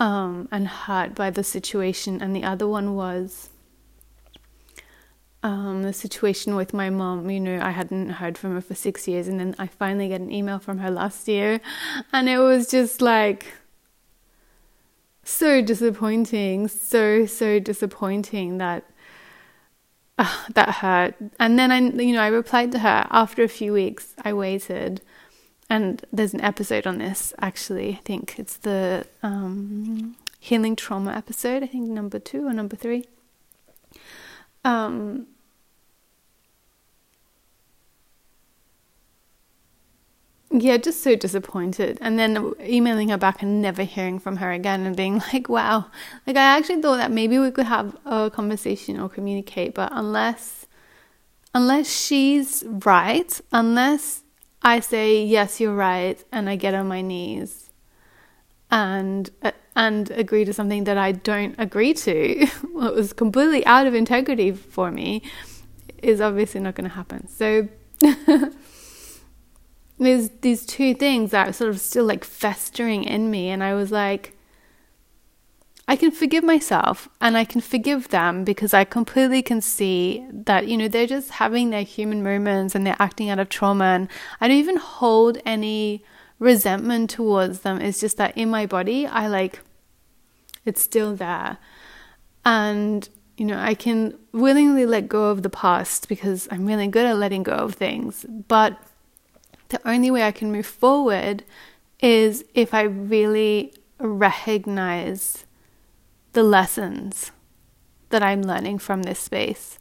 um, 0.00 0.48
and 0.50 0.68
hurt 0.68 1.14
by 1.14 1.30
the 1.30 1.44
situation. 1.44 2.20
And 2.20 2.34
the 2.34 2.44
other 2.44 2.66
one 2.66 2.94
was 2.94 3.50
um, 5.42 5.82
the 5.82 5.92
situation 5.92 6.56
with 6.56 6.74
my 6.74 6.90
mom. 6.90 7.30
You 7.30 7.40
know, 7.40 7.60
I 7.60 7.70
hadn't 7.70 8.10
heard 8.10 8.36
from 8.36 8.54
her 8.54 8.60
for 8.60 8.74
six 8.74 9.06
years. 9.06 9.28
And 9.28 9.38
then 9.38 9.54
I 9.58 9.66
finally 9.66 10.08
get 10.08 10.20
an 10.20 10.32
email 10.32 10.58
from 10.58 10.78
her 10.78 10.90
last 10.90 11.28
year. 11.28 11.60
And 12.12 12.28
it 12.28 12.38
was 12.38 12.68
just 12.68 13.00
like, 13.00 13.46
so 15.28 15.60
disappointing, 15.60 16.68
so 16.68 17.26
so 17.26 17.58
disappointing 17.58 18.56
that 18.58 18.84
uh, 20.18 20.44
that 20.54 20.76
hurt. 20.76 21.14
And 21.38 21.58
then 21.58 21.70
I, 21.72 21.78
you 21.78 22.12
know, 22.12 22.22
I 22.22 22.28
replied 22.28 22.72
to 22.72 22.80
her 22.80 23.06
after 23.10 23.42
a 23.42 23.48
few 23.48 23.72
weeks. 23.72 24.14
I 24.22 24.32
waited, 24.32 25.00
and 25.70 26.04
there's 26.12 26.34
an 26.34 26.40
episode 26.40 26.86
on 26.86 26.98
this. 26.98 27.32
Actually, 27.38 27.92
I 27.92 28.00
think 28.04 28.38
it's 28.38 28.56
the 28.56 29.06
um, 29.22 30.16
healing 30.40 30.76
trauma 30.76 31.12
episode. 31.12 31.62
I 31.62 31.66
think 31.66 31.88
number 31.88 32.18
two 32.18 32.46
or 32.46 32.52
number 32.52 32.76
three. 32.76 33.04
Um, 34.64 35.28
yeah, 40.62 40.76
just 40.76 41.02
so 41.02 41.16
disappointed. 41.16 41.98
And 42.00 42.18
then 42.18 42.52
emailing 42.60 43.08
her 43.10 43.18
back 43.18 43.42
and 43.42 43.60
never 43.60 43.82
hearing 43.82 44.18
from 44.18 44.36
her 44.36 44.50
again 44.52 44.86
and 44.86 44.96
being 44.96 45.18
like, 45.32 45.48
wow. 45.48 45.86
Like, 46.26 46.36
I 46.36 46.56
actually 46.56 46.82
thought 46.82 46.96
that 46.98 47.10
maybe 47.10 47.38
we 47.38 47.50
could 47.50 47.66
have 47.66 47.96
a 48.04 48.30
conversation 48.30 49.00
or 49.00 49.08
communicate, 49.08 49.74
but 49.74 49.90
unless, 49.92 50.66
unless 51.54 51.90
she's 51.90 52.64
right, 52.66 53.40
unless 53.52 54.22
I 54.62 54.80
say, 54.80 55.24
yes, 55.24 55.60
you're 55.60 55.74
right, 55.74 56.22
and 56.32 56.48
I 56.48 56.56
get 56.56 56.74
on 56.74 56.88
my 56.88 57.00
knees 57.00 57.70
and, 58.70 59.30
uh, 59.42 59.52
and 59.74 60.10
agree 60.10 60.44
to 60.44 60.52
something 60.52 60.84
that 60.84 60.98
I 60.98 61.12
don't 61.12 61.54
agree 61.58 61.94
to, 61.94 62.46
what 62.72 62.94
was 62.94 63.12
completely 63.12 63.64
out 63.66 63.86
of 63.86 63.94
integrity 63.94 64.52
for 64.52 64.90
me, 64.90 65.22
is 66.02 66.20
obviously 66.20 66.60
not 66.60 66.74
going 66.74 66.88
to 66.88 66.94
happen. 66.94 67.28
So, 67.28 67.68
there's 69.98 70.30
these 70.40 70.64
two 70.64 70.94
things 70.94 71.30
that 71.30 71.48
are 71.48 71.52
sort 71.52 71.70
of 71.70 71.80
still 71.80 72.04
like 72.04 72.24
festering 72.24 73.04
in 73.04 73.30
me 73.30 73.48
and 73.48 73.62
i 73.62 73.74
was 73.74 73.90
like 73.90 74.36
i 75.86 75.96
can 75.96 76.10
forgive 76.10 76.44
myself 76.44 77.08
and 77.20 77.36
i 77.36 77.44
can 77.44 77.60
forgive 77.60 78.08
them 78.08 78.44
because 78.44 78.72
i 78.72 78.84
completely 78.84 79.42
can 79.42 79.60
see 79.60 80.24
that 80.32 80.68
you 80.68 80.76
know 80.76 80.88
they're 80.88 81.06
just 81.06 81.30
having 81.30 81.70
their 81.70 81.82
human 81.82 82.22
moments 82.22 82.74
and 82.74 82.86
they're 82.86 82.96
acting 82.98 83.28
out 83.28 83.38
of 83.38 83.48
trauma 83.48 83.84
and 83.84 84.08
i 84.40 84.48
don't 84.48 84.56
even 84.56 84.76
hold 84.76 85.38
any 85.44 86.02
resentment 86.38 87.10
towards 87.10 87.60
them. 87.60 87.80
It's 87.80 88.00
just 88.00 88.16
that 88.18 88.36
in 88.36 88.48
my 88.48 88.66
body 88.66 89.06
i 89.06 89.26
like 89.26 89.60
it's 90.64 90.82
still 90.82 91.14
there. 91.16 91.58
And 92.44 93.08
you 93.36 93.44
know 93.44 93.58
i 93.58 93.72
can 93.72 94.18
willingly 94.32 94.84
let 94.84 95.08
go 95.08 95.30
of 95.30 95.44
the 95.44 95.50
past 95.50 96.08
because 96.08 96.48
i'm 96.50 96.66
really 96.66 96.88
good 96.88 97.06
at 97.06 97.16
letting 97.16 97.44
go 97.44 97.52
of 97.52 97.74
things 97.74 98.26
but 98.48 98.76
the 99.68 99.80
only 99.88 100.10
way 100.10 100.22
I 100.22 100.32
can 100.32 100.52
move 100.52 100.66
forward 100.66 101.44
is 102.00 102.44
if 102.54 102.74
I 102.74 102.82
really 102.82 103.74
recognize 103.98 105.44
the 106.32 106.42
lessons 106.42 107.32
that 108.10 108.22
I'm 108.22 108.42
learning 108.42 108.78
from 108.78 109.02
this 109.02 109.18
space. 109.18 109.78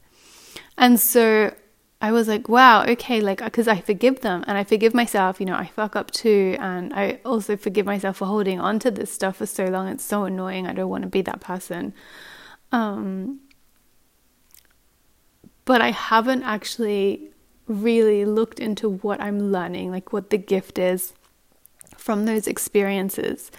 And 0.78 1.00
so 1.00 1.54
I 2.02 2.12
was 2.12 2.28
like, 2.28 2.48
wow, 2.48 2.84
okay, 2.86 3.22
like, 3.22 3.44
because 3.44 3.68
I 3.68 3.80
forgive 3.82 4.22
them 4.22 4.44
and 4.48 4.58
I 4.58 4.64
forgive 4.64 4.94
myself, 4.94 5.40
you 5.40 5.46
know, 5.46 5.56
I 5.56 5.68
fuck 5.68 5.96
up 5.96 6.12
too. 6.12 6.56
And 6.60 6.94
I 6.94 7.20
also 7.26 7.58
forgive 7.58 7.86
myself 7.86 8.18
for 8.18 8.26
holding 8.26 8.60
on 8.60 8.80
to 8.80 8.92
this 8.92 9.12
stuff 9.12 9.38
for 9.38 9.46
so 9.46 9.66
long. 9.66 9.88
It's 9.88 10.04
so 10.04 10.26
annoying. 10.26 10.68
I 10.68 10.74
don't 10.74 10.90
want 10.90 11.04
to 11.04 11.10
be 11.10 11.22
that 11.24 11.40
person. 11.40 11.94
Um, 12.72 13.40
but 15.66 15.82
I 15.82 15.92
haven't 15.92 16.44
actually 16.44 17.32
really 17.68 18.26
looked 18.26 18.60
into 18.60 18.90
what 18.90 19.22
I'm 19.22 19.52
learning, 19.52 19.92
like 19.92 20.14
what 20.14 20.30
the 20.30 20.38
gift 20.38 20.80
is 20.80 21.14
from 21.98 22.26
those 22.26 22.48
experiences. 22.48 23.52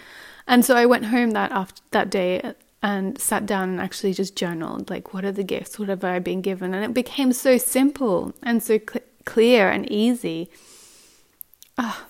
And 0.46 0.64
so 0.64 0.74
I 0.76 0.86
went 0.86 1.06
home 1.06 1.32
that 1.32 1.52
after 1.52 1.82
that 1.90 2.10
day 2.10 2.54
and 2.82 3.20
sat 3.20 3.44
down 3.44 3.70
and 3.70 3.80
actually 3.80 4.14
just 4.14 4.36
journaled 4.36 4.88
like 4.88 5.12
what 5.12 5.24
are 5.24 5.32
the 5.32 5.44
gifts? 5.44 5.78
What 5.78 5.88
have 5.88 6.04
i 6.04 6.18
been 6.18 6.40
given? 6.40 6.74
And 6.74 6.84
it 6.84 6.94
became 6.94 7.32
so 7.32 7.58
simple 7.58 8.34
and 8.42 8.62
so 8.62 8.78
cl- 8.78 9.04
clear 9.24 9.68
and 9.70 9.90
easy. 9.90 10.50
Oh, 11.76 12.06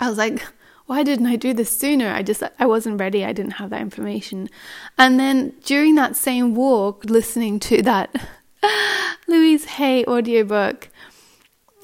i 0.00 0.08
was 0.08 0.18
like 0.18 0.42
why 0.86 1.02
didn't 1.02 1.26
i 1.26 1.36
do 1.36 1.52
this 1.52 1.78
sooner? 1.78 2.10
I 2.10 2.22
just 2.22 2.42
i 2.58 2.66
wasn't 2.66 2.98
ready. 2.98 3.24
I 3.24 3.32
didn't 3.32 3.52
have 3.52 3.70
that 3.70 3.82
information. 3.82 4.48
And 4.96 5.20
then 5.20 5.54
during 5.64 5.94
that 5.96 6.16
same 6.16 6.54
walk 6.54 7.04
listening 7.04 7.60
to 7.60 7.82
that 7.82 8.14
Louise 9.28 9.66
Hay 9.66 10.04
audiobook, 10.06 10.87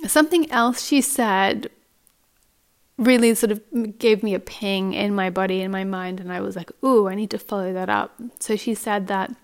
something 0.07 0.51
else 0.51 0.85
she 0.85 1.01
said 1.01 1.71
really 2.97 3.35
sort 3.35 3.51
of 3.51 3.99
gave 3.99 4.23
me 4.23 4.35
a 4.35 4.41
ping 4.41 4.93
in 4.93 5.15
my 5.15 5.31
body 5.31 5.63
and 5.63 5.73
my 5.73 5.85
mind, 5.85 6.21
and 6.21 6.33
I 6.33 6.41
was 6.41 6.57
like, 6.57 6.71
ooh, 6.85 7.09
I 7.09 7.15
need 7.15 7.31
to 7.31 7.39
follow 7.39 7.73
that 7.73 7.89
up. 7.89 8.21
So 8.39 8.57
she 8.57 8.75
said 8.75 9.09
that 9.09 9.35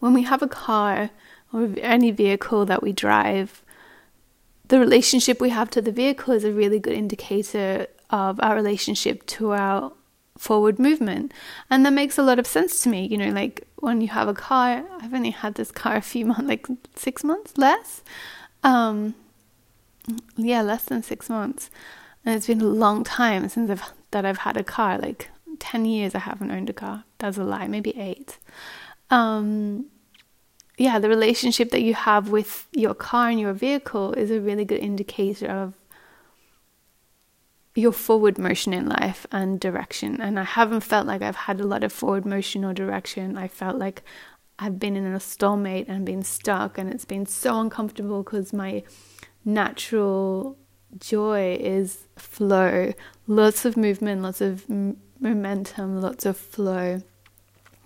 when 0.00 0.12
we 0.12 0.22
have 0.22 0.42
a 0.42 0.48
car 0.48 1.10
or 1.52 1.68
any 1.78 2.10
vehicle 2.10 2.66
that 2.66 2.82
we 2.82 2.92
drive, 2.92 3.62
the 4.66 4.80
relationship 4.80 5.40
we 5.40 5.50
have 5.50 5.70
to 5.70 5.82
the 5.82 5.92
vehicle 5.92 6.34
is 6.34 6.44
a 6.44 6.52
really 6.52 6.80
good 6.80 6.94
indicator 6.94 7.86
of 8.10 8.40
our 8.42 8.54
relationship 8.54 9.24
to 9.26 9.52
our 9.52 9.92
forward 10.36 10.78
movement. 10.78 11.32
And 11.70 11.86
that 11.86 11.92
makes 11.92 12.18
a 12.18 12.22
lot 12.22 12.38
of 12.38 12.46
sense 12.46 12.82
to 12.82 12.88
me. 12.88 13.06
You 13.06 13.18
know, 13.18 13.30
like 13.30 13.66
when 13.76 14.00
you 14.00 14.08
have 14.08 14.28
a 14.28 14.34
car, 14.34 14.84
I've 15.00 15.14
only 15.14 15.30
had 15.30 15.54
this 15.54 15.70
car 15.70 15.96
a 15.96 16.02
few 16.02 16.26
months, 16.26 16.48
like 16.48 16.66
six 16.96 17.22
months 17.22 17.56
less. 17.56 18.02
Um, 18.64 19.14
yeah, 20.36 20.62
less 20.62 20.84
than 20.84 21.02
six 21.02 21.28
months. 21.28 21.70
And 22.24 22.34
it's 22.36 22.46
been 22.46 22.60
a 22.60 22.66
long 22.66 23.04
time 23.04 23.48
since 23.48 23.70
I've 23.70 23.92
that 24.10 24.24
I've 24.24 24.38
had 24.38 24.56
a 24.56 24.64
car. 24.64 24.98
Like 24.98 25.28
ten 25.58 25.84
years, 25.84 26.14
I 26.14 26.20
haven't 26.20 26.50
owned 26.50 26.70
a 26.70 26.72
car. 26.72 27.04
That's 27.18 27.38
a 27.38 27.44
lie. 27.44 27.66
Maybe 27.66 27.96
eight. 27.98 28.38
Um, 29.10 29.86
yeah, 30.78 30.98
the 30.98 31.08
relationship 31.08 31.70
that 31.70 31.82
you 31.82 31.94
have 31.94 32.30
with 32.30 32.66
your 32.72 32.94
car 32.94 33.28
and 33.28 33.38
your 33.38 33.52
vehicle 33.52 34.12
is 34.14 34.30
a 34.30 34.40
really 34.40 34.64
good 34.64 34.80
indicator 34.80 35.46
of 35.46 35.74
your 37.74 37.92
forward 37.92 38.38
motion 38.38 38.72
in 38.72 38.88
life 38.88 39.26
and 39.32 39.58
direction. 39.60 40.20
And 40.20 40.38
I 40.38 40.44
haven't 40.44 40.80
felt 40.80 41.06
like 41.06 41.22
I've 41.22 41.36
had 41.36 41.60
a 41.60 41.66
lot 41.66 41.84
of 41.84 41.92
forward 41.92 42.26
motion 42.26 42.64
or 42.64 42.74
direction. 42.74 43.36
I 43.36 43.48
felt 43.48 43.78
like 43.78 44.02
I've 44.58 44.78
been 44.78 44.96
in 44.96 45.06
a 45.06 45.20
stalemate 45.20 45.88
and 45.88 46.04
been 46.04 46.22
stuck, 46.22 46.78
and 46.78 46.92
it's 46.92 47.04
been 47.04 47.26
so 47.26 47.60
uncomfortable 47.60 48.22
because 48.22 48.52
my 48.52 48.82
natural 49.44 50.56
joy 50.98 51.56
is 51.60 52.06
flow, 52.16 52.92
lots 53.26 53.64
of 53.64 53.76
movement, 53.76 54.22
lots 54.22 54.40
of 54.40 54.68
m- 54.70 54.98
momentum, 55.20 56.00
lots 56.00 56.26
of 56.26 56.36
flow, 56.36 57.02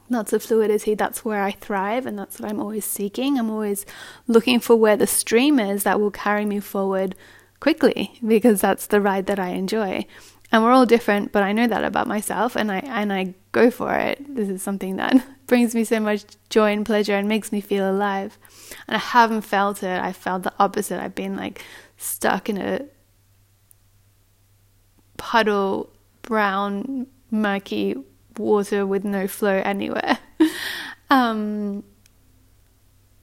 lots 0.08 0.32
of 0.32 0.42
fluidity. 0.42 0.94
That's 0.94 1.24
where 1.24 1.42
I 1.42 1.52
thrive, 1.52 2.06
and 2.06 2.18
that's 2.18 2.40
what 2.40 2.50
I'm 2.50 2.60
always 2.60 2.84
seeking. 2.84 3.38
I'm 3.38 3.50
always 3.50 3.86
looking 4.26 4.60
for 4.60 4.76
where 4.76 4.96
the 4.96 5.06
stream 5.06 5.58
is 5.58 5.84
that 5.84 6.00
will 6.00 6.10
carry 6.10 6.44
me 6.44 6.60
forward 6.60 7.14
quickly 7.60 8.18
because 8.26 8.60
that's 8.60 8.86
the 8.86 9.00
ride 9.00 9.26
that 9.26 9.38
I 9.38 9.48
enjoy. 9.48 10.06
And 10.52 10.62
we're 10.62 10.72
all 10.72 10.86
different, 10.86 11.32
but 11.32 11.42
I 11.42 11.52
know 11.52 11.66
that 11.66 11.84
about 11.84 12.06
myself 12.06 12.54
and 12.56 12.70
I 12.70 12.78
and 12.78 13.12
I 13.12 13.34
go 13.52 13.70
for 13.70 13.94
it. 13.94 14.24
This 14.34 14.48
is 14.48 14.62
something 14.62 14.96
that 14.96 15.16
brings 15.46 15.74
me 15.74 15.84
so 15.84 15.98
much 15.98 16.24
joy 16.50 16.72
and 16.72 16.86
pleasure 16.86 17.14
and 17.16 17.28
makes 17.28 17.50
me 17.50 17.60
feel 17.60 17.90
alive. 17.90 18.38
And 18.86 18.96
I 18.96 19.00
haven't 19.00 19.42
felt 19.42 19.82
it. 19.82 20.00
I 20.00 20.12
felt 20.12 20.42
the 20.42 20.52
opposite. 20.58 21.00
I've 21.00 21.14
been 21.14 21.36
like 21.36 21.64
stuck 21.96 22.48
in 22.48 22.58
a 22.58 22.80
puddle, 25.16 25.90
brown, 26.22 27.06
murky 27.30 27.96
water 28.36 28.86
with 28.86 29.04
no 29.04 29.26
flow 29.26 29.62
anywhere. 29.64 30.18
um, 31.10 31.84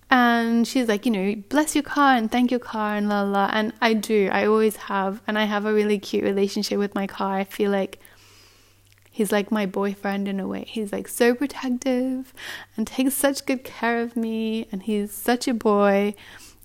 and 0.10 0.68
she's 0.68 0.88
like, 0.88 1.06
you 1.06 1.12
know, 1.12 1.36
bless 1.50 1.76
your 1.76 1.84
car 1.84 2.16
and 2.16 2.32
thank 2.32 2.52
your 2.52 2.60
car 2.60 2.96
and 2.96 3.10
la 3.10 3.24
la. 3.24 3.50
And 3.52 3.74
I 3.82 3.94
do, 3.94 4.30
I 4.32 4.46
always 4.46 4.76
have, 4.76 5.22
and 5.26 5.40
I 5.40 5.46
have 5.46 5.66
a 5.66 5.74
really 5.74 5.98
cute 5.98 6.24
relationship 6.24 6.78
with 6.78 6.94
my 6.94 7.08
car. 7.08 7.36
I 7.36 7.44
feel 7.44 7.72
like 7.72 8.00
he's 9.14 9.32
like 9.32 9.52
my 9.52 9.68
boyfriend 9.68 10.28
in 10.28 10.40
a 10.40 10.48
way. 10.48 10.66
He's 10.68 10.92
like 10.92 11.08
so 11.08 11.36
protective 11.36 12.34
and 12.76 12.88
takes 12.88 13.14
such 13.14 13.46
good 13.46 13.64
care 13.64 14.02
of 14.02 14.18
me, 14.18 14.68
and 14.72 14.82
he's 14.82 15.14
such 15.14 15.48
a 15.48 15.54
boy 15.54 16.16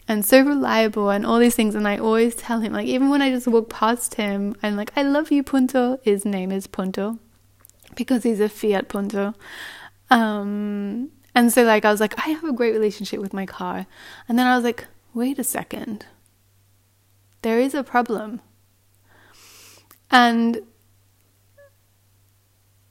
and 0.09 0.25
so 0.25 0.40
reliable 0.40 1.11
and 1.11 1.26
all 1.26 1.38
these 1.38 1.55
things. 1.55 1.75
And 1.75 1.87
I 1.87 1.99
always 1.99 2.35
tell 2.35 2.61
him, 2.61 2.73
like, 2.73 2.87
even 2.87 3.11
when 3.11 3.21
I 3.21 3.31
just 3.31 3.47
walk 3.47 3.69
past 3.69 4.14
him, 4.14 4.57
I'm 4.62 4.76
like, 4.76 4.90
I 4.97 5.02
love 5.02 5.31
you, 5.31 5.43
Punto. 5.43 5.99
His 6.02 6.25
name 6.25 6.50
is 6.50 6.67
Punto 6.67 7.19
because 7.95 8.23
he's 8.23 8.40
a 8.40 8.49
Fiat 8.49 8.88
Punto. 8.88 9.35
Um, 10.09 11.11
and 11.35 11.52
so, 11.52 11.64
like, 11.64 11.85
I 11.85 11.90
was 11.90 12.00
like, 12.00 12.19
I 12.19 12.31
have 12.31 12.45
a 12.45 12.52
great 12.55 12.73
relationship 12.73 13.21
with 13.21 13.35
my 13.35 13.45
car. 13.45 13.87
And 14.26 14.38
then 14.38 14.47
I 14.47 14.57
was 14.57 14.64
like, 14.64 14.87
wait 15.12 15.38
a 15.38 15.45
second. 15.45 16.07
There 17.43 17.61
is 17.61 17.75
a 17.75 17.85
problem. 17.85 18.40
And 20.11 20.62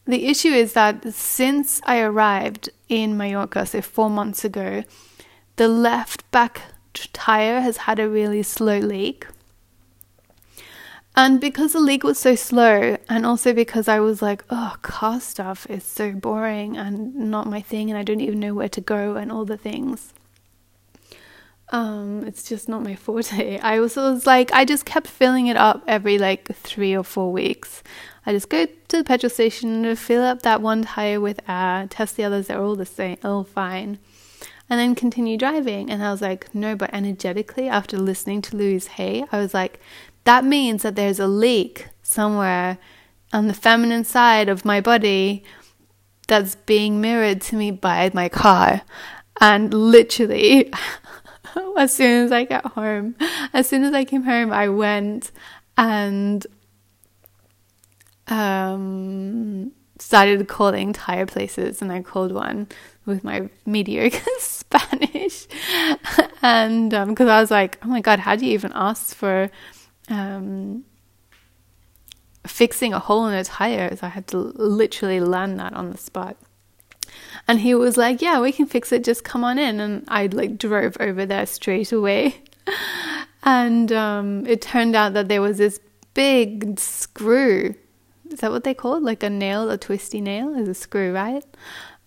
the 0.07 0.25
issue 0.27 0.49
is 0.49 0.73
that 0.73 1.13
since 1.13 1.81
I 1.85 1.99
arrived 1.99 2.69
in 2.89 3.17
Mallorca, 3.17 3.65
say 3.65 3.81
four 3.81 4.09
months 4.09 4.45
ago, 4.45 4.83
the 5.57 5.67
left 5.67 6.29
back 6.31 6.61
tire 7.13 7.61
has 7.61 7.77
had 7.77 7.99
a 7.99 8.09
really 8.09 8.43
slow 8.43 8.79
leak. 8.79 9.27
And 11.15 11.41
because 11.41 11.73
the 11.73 11.79
leak 11.79 12.03
was 12.03 12.19
so 12.19 12.35
slow, 12.35 12.97
and 13.09 13.25
also 13.25 13.51
because 13.51 13.87
I 13.87 13.99
was 13.99 14.21
like, 14.21 14.43
oh, 14.51 14.75
car 14.83 15.19
stuff 15.19 15.65
is 15.67 15.83
so 15.83 16.11
boring 16.11 16.77
and 16.77 17.15
not 17.15 17.47
my 17.47 17.59
thing, 17.59 17.89
and 17.89 17.97
I 17.97 18.03
don't 18.03 18.21
even 18.21 18.39
know 18.39 18.53
where 18.53 18.69
to 18.69 18.81
go 18.81 19.15
and 19.15 19.31
all 19.31 19.43
the 19.43 19.57
things. 19.57 20.13
Um, 21.69 22.23
it's 22.25 22.43
just 22.43 22.69
not 22.69 22.83
my 22.83 22.95
forte. 22.95 23.59
I 23.61 23.79
was 23.79 23.97
like, 24.25 24.51
I 24.53 24.65
just 24.65 24.85
kept 24.85 25.07
filling 25.07 25.47
it 25.47 25.57
up 25.57 25.83
every 25.87 26.17
like 26.17 26.53
three 26.55 26.95
or 26.95 27.03
four 27.03 27.31
weeks. 27.31 27.83
I 28.25 28.33
just 28.33 28.49
go 28.49 28.65
to 28.65 28.97
the 28.97 29.03
petrol 29.03 29.29
station, 29.29 29.83
to 29.83 29.95
fill 29.95 30.23
up 30.23 30.41
that 30.41 30.61
one 30.61 30.83
tire 30.83 31.21
with 31.21 31.39
air, 31.47 31.87
test 31.89 32.17
the 32.17 32.25
others, 32.25 32.47
they're 32.47 32.61
all 32.61 32.75
the 32.75 32.85
same, 32.85 33.17
all 33.23 33.43
fine 33.43 33.99
and 34.69 34.79
then 34.79 34.95
continue 34.95 35.37
driving. 35.37 35.89
And 35.89 36.03
I 36.03 36.11
was 36.11 36.21
like, 36.21 36.53
no, 36.53 36.75
but 36.75 36.93
energetically, 36.93 37.69
after 37.69 37.97
listening 37.97 38.41
to 38.43 38.57
Louise 38.57 38.87
Hay, 38.87 39.25
I 39.31 39.37
was 39.37 39.53
like, 39.53 39.79
that 40.25 40.43
means 40.43 40.83
that 40.83 40.95
there's 40.95 41.19
a 41.19 41.27
leak 41.27 41.87
somewhere 42.01 42.77
on 43.31 43.47
the 43.47 43.53
feminine 43.53 44.03
side 44.03 44.49
of 44.49 44.65
my 44.65 44.81
body 44.81 45.43
that's 46.27 46.55
being 46.55 46.99
mirrored 46.99 47.41
to 47.41 47.55
me 47.55 47.71
by 47.71 48.11
my 48.13 48.27
car. 48.27 48.81
And 49.39 49.73
literally, 49.73 50.73
as 51.77 51.93
soon 51.93 52.25
as 52.25 52.31
I 52.31 52.45
got 52.45 52.65
home, 52.65 53.15
as 53.53 53.67
soon 53.67 53.83
as 53.83 53.93
I 53.93 54.05
came 54.05 54.23
home, 54.23 54.51
I 54.51 54.69
went 54.69 55.31
and 55.77 56.45
um, 58.27 59.71
started 59.99 60.47
calling 60.47 60.93
tire 60.93 61.25
places. 61.25 61.81
And 61.81 61.91
I 61.91 62.01
called 62.01 62.31
one 62.31 62.67
with 63.05 63.23
my 63.23 63.49
mediocre 63.65 64.19
Spanish, 64.39 65.47
and 66.41 66.89
because 66.89 67.27
um, 67.27 67.29
I 67.29 67.39
was 67.39 67.51
like, 67.51 67.77
oh 67.83 67.87
my 67.87 68.01
god, 68.01 68.19
how 68.19 68.35
do 68.35 68.45
you 68.45 68.53
even 68.53 68.71
ask 68.75 69.15
for 69.15 69.49
um, 70.09 70.83
fixing 72.45 72.93
a 72.93 72.99
hole 72.99 73.27
in 73.27 73.33
a 73.33 73.43
tire? 73.43 73.95
So 73.95 74.07
I 74.07 74.09
had 74.09 74.27
to 74.27 74.37
literally 74.37 75.21
learn 75.21 75.57
that 75.57 75.73
on 75.73 75.91
the 75.91 75.97
spot. 75.97 76.37
And 77.47 77.61
he 77.61 77.73
was 77.73 77.97
like, 77.97 78.21
yeah, 78.21 78.39
we 78.39 78.51
can 78.51 78.65
fix 78.65 78.91
it. 78.91 79.03
Just 79.03 79.23
come 79.23 79.43
on 79.43 79.57
in. 79.57 79.79
And 79.79 80.03
I 80.07 80.27
like 80.27 80.57
drove 80.57 80.97
over 80.99 81.25
there 81.25 81.45
straight 81.45 81.91
away. 81.91 82.41
and 83.43 83.91
um, 83.91 84.45
it 84.45 84.61
turned 84.61 84.95
out 84.95 85.13
that 85.13 85.29
there 85.29 85.41
was 85.41 85.57
this 85.57 85.79
big 86.13 86.79
screw. 86.79 87.75
Is 88.29 88.39
that 88.39 88.51
what 88.51 88.65
they 88.65 88.73
call 88.73 88.95
it? 88.95 89.03
Like 89.03 89.23
a 89.23 89.29
nail, 89.29 89.69
a 89.69 89.77
twisty 89.77 90.19
nail 90.19 90.53
is 90.55 90.67
a 90.67 90.73
screw, 90.73 91.13
right? 91.13 91.45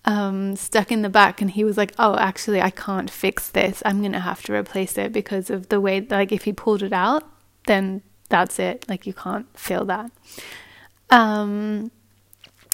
um, 0.04 0.56
stuck 0.56 0.90
in 0.90 1.02
the 1.02 1.08
back, 1.08 1.40
and 1.40 1.50
he 1.50 1.64
was 1.64 1.76
like, 1.76 1.92
"Oh, 1.98 2.16
actually, 2.16 2.60
I 2.60 2.70
can't 2.70 3.10
fix 3.10 3.50
this. 3.50 3.82
I'm 3.84 4.02
gonna 4.02 4.20
have 4.20 4.42
to 4.44 4.54
replace 4.54 4.96
it 4.96 5.12
because 5.12 5.50
of 5.50 5.68
the 5.68 5.80
way. 5.80 6.00
Like, 6.00 6.32
if 6.32 6.44
he 6.44 6.52
pulled 6.52 6.82
it 6.82 6.92
out, 6.92 7.24
then 7.66 8.02
that's 8.28 8.58
it. 8.58 8.86
Like, 8.88 9.06
you 9.06 9.12
can't 9.12 9.46
feel 9.58 9.84
that." 9.86 10.10
Um, 11.10 11.90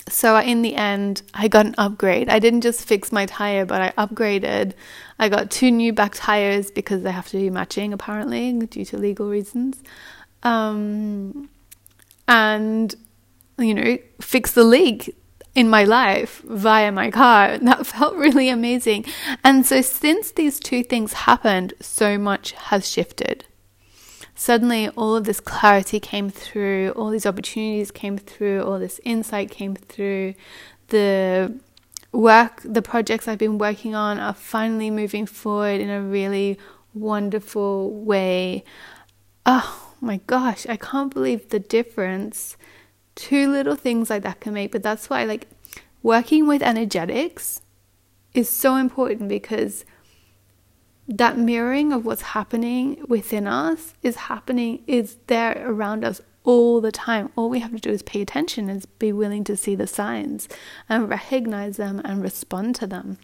so 0.09 0.39
in 0.39 0.63
the 0.63 0.77
end, 0.77 1.23
I 1.35 1.49
got 1.49 1.67
an 1.67 1.75
upgrade. 1.79 2.29
I 2.29 2.39
didn't 2.39 2.61
just 2.61 2.87
fix 2.87 3.11
my 3.11 3.27
tire, 3.27 3.65
but 3.65 3.83
I 3.83 4.07
upgraded. 4.07 4.75
I 5.19 5.29
got 5.29 5.51
two 5.51 5.71
new 5.71 5.93
back 5.93 6.13
tires 6.15 6.71
because 6.71 7.03
they 7.03 7.11
have 7.11 7.29
to 7.29 7.37
be 7.37 7.51
matching 7.51 7.93
apparently 7.93 8.53
due 8.53 8.85
to 8.85 8.99
legal 8.99 9.29
reasons. 9.29 9.83
Um, 10.43 11.49
and 12.29 12.95
you 13.59 13.75
know, 13.75 13.99
fix 14.21 14.53
the 14.53 14.65
leak 14.65 15.17
in 15.55 15.69
my 15.69 15.85
life 15.85 16.43
via 16.45 16.93
my 16.93 17.11
car. 17.11 17.59
That 17.63 17.87
felt 17.87 18.15
really 18.15 18.49
amazing. 18.49 19.07
And 19.43 19.67
so, 19.67 19.81
since 19.81 20.31
these 20.31 20.61
two 20.61 20.85
things 20.85 21.13
happened, 21.15 21.75
so 21.81 22.19
much 22.19 22.53
has 22.53 22.89
shifted. 22.89 23.45
Suddenly, 24.39 24.91
all 24.91 25.17
of 25.17 25.25
this 25.25 25.41
clarity 25.41 25.99
came 25.99 26.29
through, 26.29 26.93
all 26.95 27.09
these 27.09 27.25
opportunities 27.25 27.91
came 27.91 28.19
through, 28.19 28.63
all 28.63 28.79
this 28.79 29.01
insight 29.03 29.51
came 29.51 29.75
through. 29.75 30.35
The 30.89 31.59
work, 32.13 32.61
the 32.63 32.83
projects 32.83 33.27
I've 33.27 33.39
been 33.39 33.57
working 33.57 33.95
on 33.95 34.19
are 34.19 34.35
finally 34.35 34.91
moving 34.91 35.25
forward 35.25 35.81
in 35.81 35.89
a 35.89 36.03
really 36.03 36.59
wonderful 36.93 37.91
way. 37.91 38.63
Oh 39.47 39.95
my 40.03 40.21
gosh, 40.27 40.67
I 40.69 40.77
can't 40.77 41.13
believe 41.13 41.49
the 41.49 41.59
difference 41.59 42.59
two 43.15 43.51
little 43.51 43.75
things 43.75 44.11
like 44.11 44.23
that 44.23 44.41
can 44.41 44.53
make. 44.53 44.71
But 44.71 44.83
that's 44.83 45.09
why, 45.09 45.25
like, 45.25 45.49
working 46.03 46.47
with 46.47 46.63
energetics 46.63 47.63
is 48.35 48.51
so 48.51 48.77
important 48.77 49.31
because 49.31 49.87
that 51.09 51.39
mirroring 51.39 51.93
of 51.93 52.05
what's 52.05 52.23
happening 52.23 53.05
within 53.09 53.47
us 53.47 53.95
is 54.03 54.17
happening, 54.17 54.83
is 54.87 55.17
there 55.27 55.63
around 55.67 56.05
us 56.05 56.21
all 56.47 56.81
the 56.81 56.93
time. 56.93 57.31
All 57.37 57.51
we 57.51 57.61
have 57.61 57.73
to 57.73 57.79
do 57.79 57.91
is 57.91 58.03
pay 58.03 58.23
attention, 58.23 58.71
is 58.71 58.87
be 58.87 59.13
willing 59.13 59.45
to 59.45 59.57
see 59.57 59.75
the 59.75 59.87
signs 59.87 60.49
and 60.89 61.09
recognize 61.09 61.77
them 61.77 62.01
and 62.05 62.23
respond 62.23 62.77
to 62.77 62.87
them. 62.87 63.19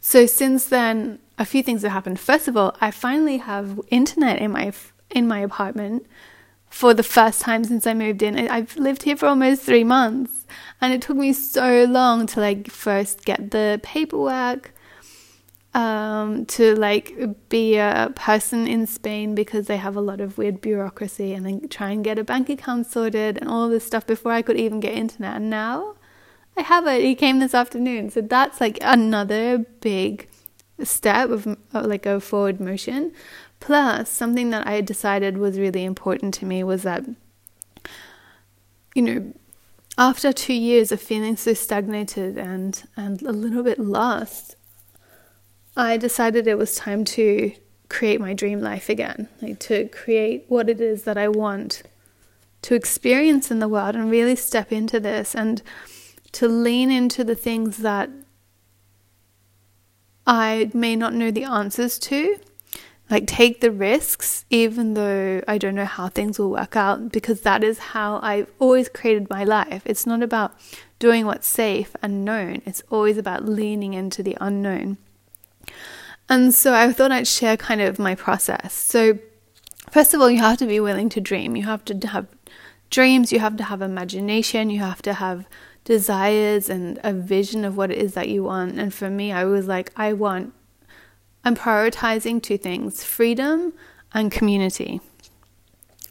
So 0.00 0.26
since 0.26 0.66
then, 0.66 1.18
a 1.38 1.44
few 1.44 1.62
things 1.62 1.82
have 1.82 1.92
happened. 1.92 2.20
First 2.20 2.48
of 2.48 2.56
all, 2.56 2.76
I 2.80 2.90
finally 2.90 3.38
have 3.38 3.80
internet 3.88 4.40
in 4.40 4.52
my 4.52 4.72
in 5.10 5.26
my 5.26 5.40
apartment 5.40 6.06
for 6.68 6.94
the 6.94 7.02
first 7.02 7.40
time 7.40 7.64
since 7.64 7.86
I 7.86 7.94
moved 7.94 8.22
in. 8.22 8.36
I've 8.48 8.76
lived 8.76 9.02
here 9.02 9.16
for 9.16 9.26
almost 9.26 9.62
three 9.62 9.84
months, 9.84 10.46
and 10.80 10.92
it 10.92 11.02
took 11.02 11.16
me 11.16 11.32
so 11.32 11.84
long 11.84 12.26
to 12.28 12.40
like 12.40 12.70
first 12.70 13.24
get 13.24 13.50
the 13.50 13.80
paperwork, 13.82 14.72
um, 15.72 16.46
to 16.46 16.74
like 16.74 17.14
be 17.48 17.76
a 17.76 18.12
person 18.14 18.66
in 18.66 18.86
Spain 18.86 19.34
because 19.34 19.66
they 19.66 19.76
have 19.76 19.96
a 19.96 20.00
lot 20.00 20.20
of 20.20 20.38
weird 20.38 20.60
bureaucracy, 20.60 21.32
and 21.32 21.46
then 21.46 21.68
try 21.68 21.90
and 21.90 22.04
get 22.04 22.18
a 22.18 22.24
bank 22.24 22.48
account 22.48 22.86
sorted 22.86 23.38
and 23.38 23.48
all 23.48 23.68
this 23.68 23.86
stuff 23.86 24.06
before 24.06 24.32
I 24.32 24.42
could 24.42 24.58
even 24.58 24.80
get 24.80 24.94
internet. 24.94 25.36
And 25.36 25.50
now 25.50 25.94
I 26.56 26.62
have 26.62 26.86
it. 26.86 27.02
He 27.02 27.14
came 27.14 27.38
this 27.38 27.54
afternoon, 27.54 28.10
so 28.10 28.20
that's 28.20 28.60
like 28.60 28.78
another 28.82 29.58
big 29.58 30.28
step 30.82 31.30
of 31.30 31.56
like 31.72 32.06
a 32.06 32.20
forward 32.20 32.58
motion 32.58 33.12
Plus, 33.60 34.08
something 34.08 34.50
that 34.50 34.66
I 34.66 34.80
decided 34.80 35.36
was 35.36 35.58
really 35.58 35.84
important 35.84 36.32
to 36.34 36.46
me 36.46 36.64
was 36.64 36.82
that, 36.82 37.04
you 38.94 39.02
know, 39.02 39.34
after 39.98 40.32
two 40.32 40.54
years 40.54 40.90
of 40.90 41.00
feeling 41.00 41.36
so 41.36 41.52
stagnated 41.52 42.38
and, 42.38 42.82
and 42.96 43.20
a 43.20 43.32
little 43.32 43.62
bit 43.62 43.78
lost, 43.78 44.56
I 45.76 45.96
decided 45.96 46.46
it 46.46 46.58
was 46.58 46.76
time 46.76 47.04
to 47.06 47.52
create 47.88 48.20
my 48.20 48.34
dream 48.34 48.60
life 48.60 48.88
again, 48.88 49.28
like 49.40 49.58
to 49.60 49.88
create 49.88 50.44
what 50.48 50.68
it 50.68 50.80
is 50.80 51.04
that 51.04 51.18
I 51.18 51.28
want 51.28 51.82
to 52.62 52.74
experience 52.74 53.50
in 53.50 53.58
the 53.58 53.68
world 53.68 53.94
and 53.94 54.10
really 54.10 54.36
step 54.36 54.70
into 54.72 55.00
this 55.00 55.34
and 55.34 55.62
to 56.32 56.46
lean 56.46 56.90
into 56.90 57.24
the 57.24 57.34
things 57.34 57.78
that 57.78 58.10
I 60.26 60.70
may 60.74 60.94
not 60.96 61.14
know 61.14 61.30
the 61.30 61.44
answers 61.44 61.98
to. 62.00 62.36
Like, 63.08 63.26
take 63.26 63.60
the 63.60 63.72
risks, 63.72 64.44
even 64.50 64.94
though 64.94 65.42
I 65.48 65.58
don't 65.58 65.74
know 65.74 65.84
how 65.84 66.06
things 66.06 66.38
will 66.38 66.50
work 66.50 66.76
out, 66.76 67.10
because 67.10 67.40
that 67.40 67.64
is 67.64 67.78
how 67.78 68.20
I've 68.22 68.46
always 68.60 68.88
created 68.88 69.28
my 69.28 69.42
life. 69.42 69.82
It's 69.84 70.06
not 70.06 70.22
about 70.22 70.54
doing 71.00 71.26
what's 71.26 71.48
safe 71.48 71.96
and 72.02 72.24
known, 72.24 72.62
it's 72.64 72.84
always 72.88 73.18
about 73.18 73.46
leaning 73.46 73.94
into 73.94 74.22
the 74.22 74.36
unknown. 74.40 74.98
And 76.28 76.54
so 76.54 76.74
I 76.74 76.92
thought 76.92 77.10
I'd 77.10 77.26
share 77.26 77.56
kind 77.56 77.80
of 77.80 77.98
my 77.98 78.14
process. 78.14 78.72
So, 78.72 79.18
first 79.90 80.14
of 80.14 80.20
all, 80.20 80.30
you 80.30 80.38
have 80.38 80.58
to 80.58 80.66
be 80.66 80.78
willing 80.78 81.08
to 81.10 81.20
dream. 81.20 81.56
You 81.56 81.64
have 81.64 81.84
to 81.86 82.06
have 82.06 82.28
dreams, 82.90 83.32
you 83.32 83.40
have 83.40 83.56
to 83.56 83.64
have 83.64 83.82
imagination, 83.82 84.70
you 84.70 84.80
have 84.80 85.02
to 85.02 85.14
have 85.14 85.46
desires 85.84 86.68
and 86.68 86.98
a 87.02 87.12
vision 87.12 87.64
of 87.64 87.76
what 87.76 87.90
it 87.90 87.98
is 87.98 88.14
that 88.14 88.28
you 88.28 88.44
want. 88.44 88.78
And 88.78 88.92
for 88.92 89.08
me, 89.08 89.32
I 89.32 89.44
was 89.44 89.66
like, 89.66 89.90
I 89.96 90.12
want, 90.12 90.52
I'm 91.44 91.56
prioritizing 91.56 92.42
two 92.42 92.58
things 92.58 93.02
freedom 93.02 93.72
and 94.12 94.30
community. 94.30 95.00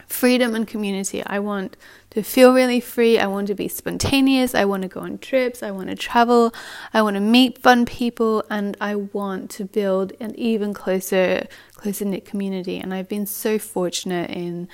Freedom 0.06 0.54
and 0.54 0.66
community. 0.66 1.22
I 1.24 1.38
want 1.38 1.76
to 2.10 2.22
feel 2.22 2.52
really 2.52 2.80
free. 2.80 3.18
I 3.18 3.26
want 3.26 3.46
to 3.48 3.54
be 3.54 3.68
spontaneous. 3.68 4.54
I 4.54 4.64
want 4.64 4.82
to 4.82 4.88
go 4.88 5.00
on 5.00 5.18
trips. 5.18 5.62
I 5.62 5.70
want 5.70 5.88
to 5.88 5.94
travel. 5.94 6.52
I 6.92 7.02
want 7.02 7.14
to 7.14 7.20
meet 7.20 7.58
fun 7.58 7.86
people. 7.86 8.44
And 8.50 8.76
I 8.80 8.96
want 8.96 9.50
to 9.52 9.64
build 9.64 10.12
an 10.20 10.34
even 10.38 10.74
closer, 10.74 11.46
closer 11.74 12.04
knit 12.04 12.24
community. 12.24 12.78
And 12.78 12.92
I've 12.92 13.08
been 13.08 13.26
so 13.26 13.58
fortunate 13.58 14.30
in 14.30 14.68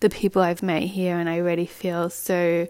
the 0.00 0.10
people 0.10 0.42
I've 0.42 0.62
met 0.62 0.82
here. 0.82 1.16
And 1.16 1.28
I 1.28 1.36
really 1.36 1.66
feel 1.66 2.10
so 2.10 2.66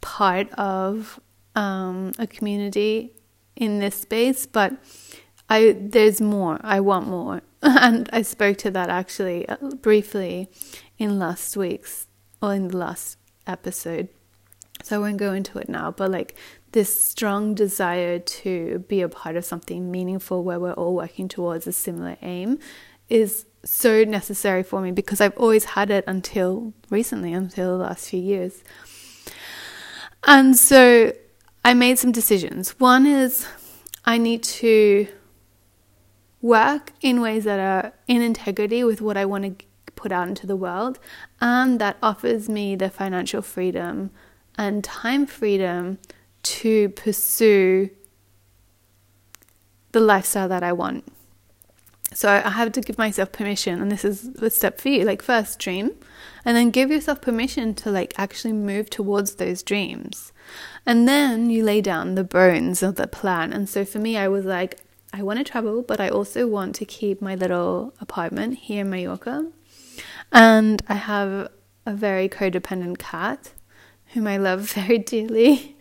part 0.00 0.50
of 0.52 1.18
um, 1.54 2.12
a 2.18 2.26
community 2.26 3.12
in 3.56 3.78
this 3.78 4.00
space, 4.00 4.46
but 4.46 4.72
I 5.48 5.76
there's 5.78 6.20
more. 6.20 6.60
I 6.62 6.80
want 6.80 7.08
more, 7.08 7.42
and 7.62 8.08
I 8.12 8.22
spoke 8.22 8.58
to 8.58 8.70
that 8.72 8.88
actually 8.88 9.48
uh, 9.48 9.56
briefly 9.80 10.50
in 10.98 11.18
last 11.18 11.56
week's 11.56 12.06
or 12.42 12.54
in 12.54 12.68
the 12.68 12.76
last 12.76 13.16
episode. 13.46 14.08
So 14.82 14.96
I 14.96 14.98
won't 14.98 15.16
go 15.16 15.32
into 15.32 15.58
it 15.58 15.68
now, 15.68 15.90
but 15.90 16.10
like 16.10 16.36
this 16.72 17.08
strong 17.08 17.54
desire 17.54 18.18
to 18.18 18.84
be 18.88 19.00
a 19.00 19.08
part 19.08 19.36
of 19.36 19.44
something 19.44 19.90
meaningful 19.90 20.44
where 20.44 20.60
we're 20.60 20.74
all 20.74 20.94
working 20.94 21.28
towards 21.28 21.66
a 21.66 21.72
similar 21.72 22.16
aim 22.22 22.58
is 23.08 23.46
so 23.64 24.04
necessary 24.04 24.62
for 24.62 24.80
me 24.80 24.92
because 24.92 25.20
I've 25.20 25.36
always 25.36 25.64
had 25.64 25.90
it 25.90 26.04
until 26.06 26.72
recently, 26.90 27.32
until 27.32 27.78
the 27.78 27.84
last 27.84 28.10
few 28.10 28.20
years. 28.20 28.62
And 30.24 30.56
so 30.56 31.12
I 31.64 31.74
made 31.74 31.98
some 31.98 32.12
decisions. 32.12 32.78
One 32.78 33.06
is 33.06 33.46
I 34.04 34.18
need 34.18 34.42
to 34.44 35.08
work 36.40 36.92
in 37.00 37.20
ways 37.20 37.44
that 37.44 37.58
are 37.58 37.92
in 38.06 38.22
integrity 38.22 38.84
with 38.84 39.00
what 39.00 39.16
I 39.16 39.24
want 39.24 39.58
to 39.58 39.65
put 39.96 40.12
out 40.12 40.28
into 40.28 40.46
the 40.46 40.56
world 40.56 40.98
and 41.40 41.80
that 41.80 41.96
offers 42.02 42.48
me 42.48 42.76
the 42.76 42.88
financial 42.88 43.42
freedom 43.42 44.10
and 44.56 44.84
time 44.84 45.26
freedom 45.26 45.98
to 46.42 46.90
pursue 46.90 47.90
the 49.92 50.00
lifestyle 50.00 50.48
that 50.48 50.62
I 50.62 50.72
want. 50.72 51.04
So 52.12 52.30
I 52.30 52.50
have 52.50 52.72
to 52.72 52.80
give 52.80 52.98
myself 52.98 53.32
permission, 53.32 53.82
and 53.82 53.90
this 53.90 54.04
is 54.04 54.32
the 54.34 54.48
step 54.48 54.80
for 54.80 54.88
you. 54.88 55.04
Like, 55.04 55.22
first, 55.22 55.58
dream, 55.58 55.92
and 56.44 56.56
then 56.56 56.70
give 56.70 56.90
yourself 56.90 57.20
permission 57.20 57.74
to 57.74 57.90
like 57.90 58.14
actually 58.16 58.52
move 58.52 58.88
towards 58.88 59.34
those 59.34 59.62
dreams. 59.62 60.32
And 60.86 61.08
then 61.08 61.50
you 61.50 61.64
lay 61.64 61.80
down 61.80 62.14
the 62.14 62.24
bones 62.24 62.82
of 62.82 62.94
the 62.94 63.08
plan. 63.08 63.52
And 63.52 63.68
so 63.68 63.84
for 63.84 63.98
me, 63.98 64.16
I 64.16 64.28
was 64.28 64.44
like, 64.44 64.78
I 65.12 65.22
want 65.22 65.38
to 65.40 65.44
travel, 65.44 65.82
but 65.82 66.00
I 66.00 66.08
also 66.08 66.46
want 66.46 66.74
to 66.76 66.84
keep 66.84 67.20
my 67.20 67.34
little 67.34 67.92
apartment 68.00 68.58
here 68.58 68.82
in 68.82 68.90
Mallorca. 68.90 69.50
And 70.32 70.82
I 70.88 70.94
have 70.94 71.50
a 71.86 71.94
very 71.94 72.28
codependent 72.28 72.98
cat 72.98 73.52
whom 74.12 74.26
I 74.26 74.36
love 74.36 74.60
very 74.72 74.98
dearly. 74.98 75.76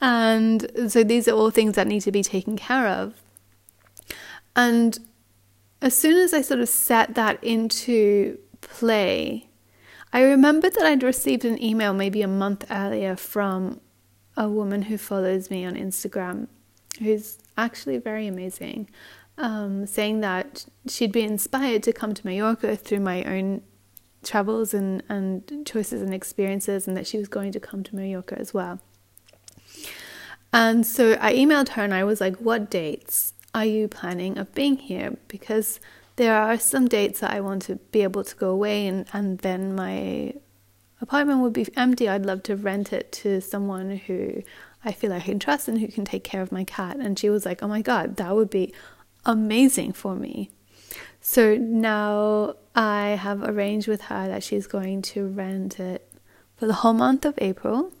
And 0.00 0.70
so 0.88 1.04
these 1.04 1.28
are 1.28 1.32
all 1.32 1.50
things 1.50 1.76
that 1.76 1.86
need 1.86 2.00
to 2.02 2.12
be 2.12 2.22
taken 2.22 2.56
care 2.56 2.86
of. 2.88 3.14
And 4.56 4.98
as 5.80 5.96
soon 5.96 6.16
as 6.16 6.32
I 6.32 6.40
sort 6.40 6.60
of 6.60 6.68
set 6.68 7.14
that 7.14 7.42
into 7.42 8.38
play, 8.60 9.48
I 10.12 10.22
remembered 10.22 10.74
that 10.74 10.86
I'd 10.86 11.02
received 11.02 11.44
an 11.44 11.62
email 11.62 11.92
maybe 11.92 12.22
a 12.22 12.28
month 12.28 12.64
earlier 12.70 13.16
from 13.16 13.80
a 14.36 14.48
woman 14.48 14.82
who 14.82 14.98
follows 14.98 15.50
me 15.50 15.64
on 15.64 15.74
Instagram, 15.74 16.48
who's 17.00 17.38
actually 17.56 17.98
very 17.98 18.26
amazing, 18.26 18.88
um, 19.38 19.86
saying 19.86 20.20
that 20.20 20.66
she'd 20.88 21.12
be 21.12 21.22
inspired 21.22 21.82
to 21.84 21.92
come 21.92 22.14
to 22.14 22.26
Mallorca 22.26 22.76
through 22.76 23.00
my 23.00 23.24
own 23.24 23.62
travels 24.24 24.74
and, 24.74 25.02
and 25.08 25.66
choices 25.66 26.02
and 26.02 26.14
experiences, 26.14 26.86
and 26.86 26.96
that 26.96 27.06
she 27.06 27.18
was 27.18 27.28
going 27.28 27.52
to 27.52 27.60
come 27.60 27.82
to 27.84 27.96
Mallorca 27.96 28.38
as 28.38 28.52
well. 28.52 28.80
And 30.52 30.86
so 30.86 31.18
I 31.20 31.34
emailed 31.34 31.70
her 31.70 31.82
and 31.82 31.92
I 31.92 32.04
was 32.04 32.20
like, 32.20 32.36
What 32.36 32.70
dates? 32.70 33.34
are 33.54 33.64
you 33.64 33.88
planning 33.88 34.36
of 34.36 34.52
being 34.54 34.76
here? 34.76 35.16
Because 35.28 35.78
there 36.16 36.36
are 36.36 36.58
some 36.58 36.88
dates 36.88 37.20
that 37.20 37.30
I 37.30 37.40
want 37.40 37.62
to 37.62 37.76
be 37.76 38.02
able 38.02 38.24
to 38.24 38.36
go 38.36 38.50
away 38.50 38.86
and, 38.86 39.06
and 39.12 39.38
then 39.38 39.74
my 39.74 40.34
apartment 41.00 41.40
would 41.40 41.52
be 41.52 41.66
empty. 41.76 42.08
I'd 42.08 42.26
love 42.26 42.42
to 42.44 42.56
rent 42.56 42.92
it 42.92 43.12
to 43.12 43.40
someone 43.40 43.96
who 43.96 44.42
I 44.84 44.92
feel 44.92 45.12
I 45.12 45.20
can 45.20 45.38
trust 45.38 45.68
and 45.68 45.78
who 45.78 45.88
can 45.88 46.04
take 46.04 46.24
care 46.24 46.42
of 46.42 46.52
my 46.52 46.64
cat. 46.64 46.96
And 46.96 47.18
she 47.18 47.30
was 47.30 47.46
like, 47.46 47.62
Oh 47.62 47.68
my 47.68 47.82
God, 47.82 48.16
that 48.16 48.34
would 48.34 48.50
be 48.50 48.74
amazing 49.24 49.92
for 49.92 50.16
me. 50.16 50.50
So 51.26 51.56
now 51.56 52.56
I 52.74 53.18
have 53.18 53.42
arranged 53.42 53.88
with 53.88 54.02
her 54.02 54.28
that 54.28 54.42
she's 54.42 54.66
going 54.66 55.00
to 55.02 55.26
rent 55.26 55.80
it 55.80 56.12
for 56.54 56.66
the 56.66 56.74
whole 56.74 56.92
month 56.92 57.24
of 57.24 57.32
April 57.38 57.92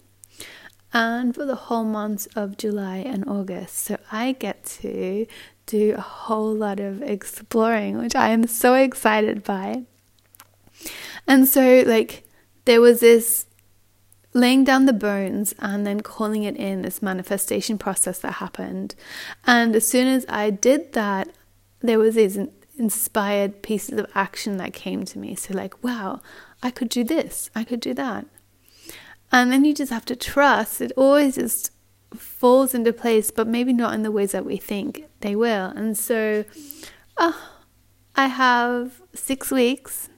and 0.92 1.34
for 1.34 1.46
the 1.46 1.54
whole 1.54 1.84
months 1.84 2.26
of 2.36 2.58
July 2.58 2.98
and 2.98 3.26
August. 3.26 3.78
So 3.78 3.96
I 4.12 4.32
get 4.32 4.66
to 4.82 5.26
do 5.64 5.94
a 5.96 6.02
whole 6.02 6.54
lot 6.54 6.80
of 6.80 7.00
exploring, 7.00 7.96
which 7.96 8.14
I 8.14 8.28
am 8.28 8.46
so 8.46 8.74
excited 8.74 9.42
by. 9.42 9.84
And 11.26 11.48
so, 11.48 11.82
like, 11.86 12.28
there 12.66 12.82
was 12.82 13.00
this 13.00 13.46
laying 14.34 14.64
down 14.64 14.84
the 14.84 14.92
bones 14.92 15.54
and 15.60 15.86
then 15.86 16.02
calling 16.02 16.42
it 16.42 16.56
in, 16.56 16.82
this 16.82 17.00
manifestation 17.00 17.78
process 17.78 18.18
that 18.18 18.32
happened. 18.32 18.94
And 19.46 19.74
as 19.74 19.88
soon 19.88 20.08
as 20.08 20.26
I 20.28 20.50
did 20.50 20.92
that, 20.92 21.30
there 21.80 21.98
was 21.98 22.16
these 22.16 22.38
inspired 22.78 23.62
pieces 23.62 23.98
of 23.98 24.06
action 24.14 24.56
that 24.56 24.72
came 24.72 25.04
to 25.04 25.18
me. 25.18 25.34
So, 25.34 25.54
like, 25.54 25.82
wow, 25.82 26.20
I 26.62 26.70
could 26.70 26.88
do 26.88 27.04
this, 27.04 27.50
I 27.54 27.64
could 27.64 27.80
do 27.80 27.94
that. 27.94 28.26
And 29.32 29.50
then 29.50 29.64
you 29.64 29.74
just 29.74 29.92
have 29.92 30.04
to 30.06 30.16
trust. 30.16 30.80
It 30.80 30.92
always 30.96 31.34
just 31.36 31.70
falls 32.14 32.74
into 32.74 32.92
place, 32.92 33.30
but 33.30 33.48
maybe 33.48 33.72
not 33.72 33.94
in 33.94 34.02
the 34.02 34.12
ways 34.12 34.32
that 34.32 34.44
we 34.44 34.56
think 34.56 35.04
they 35.20 35.34
will. 35.34 35.66
And 35.74 35.98
so 35.98 36.44
oh, 37.16 37.50
I 38.16 38.26
have 38.26 39.00
six 39.14 39.50
weeks 39.50 40.08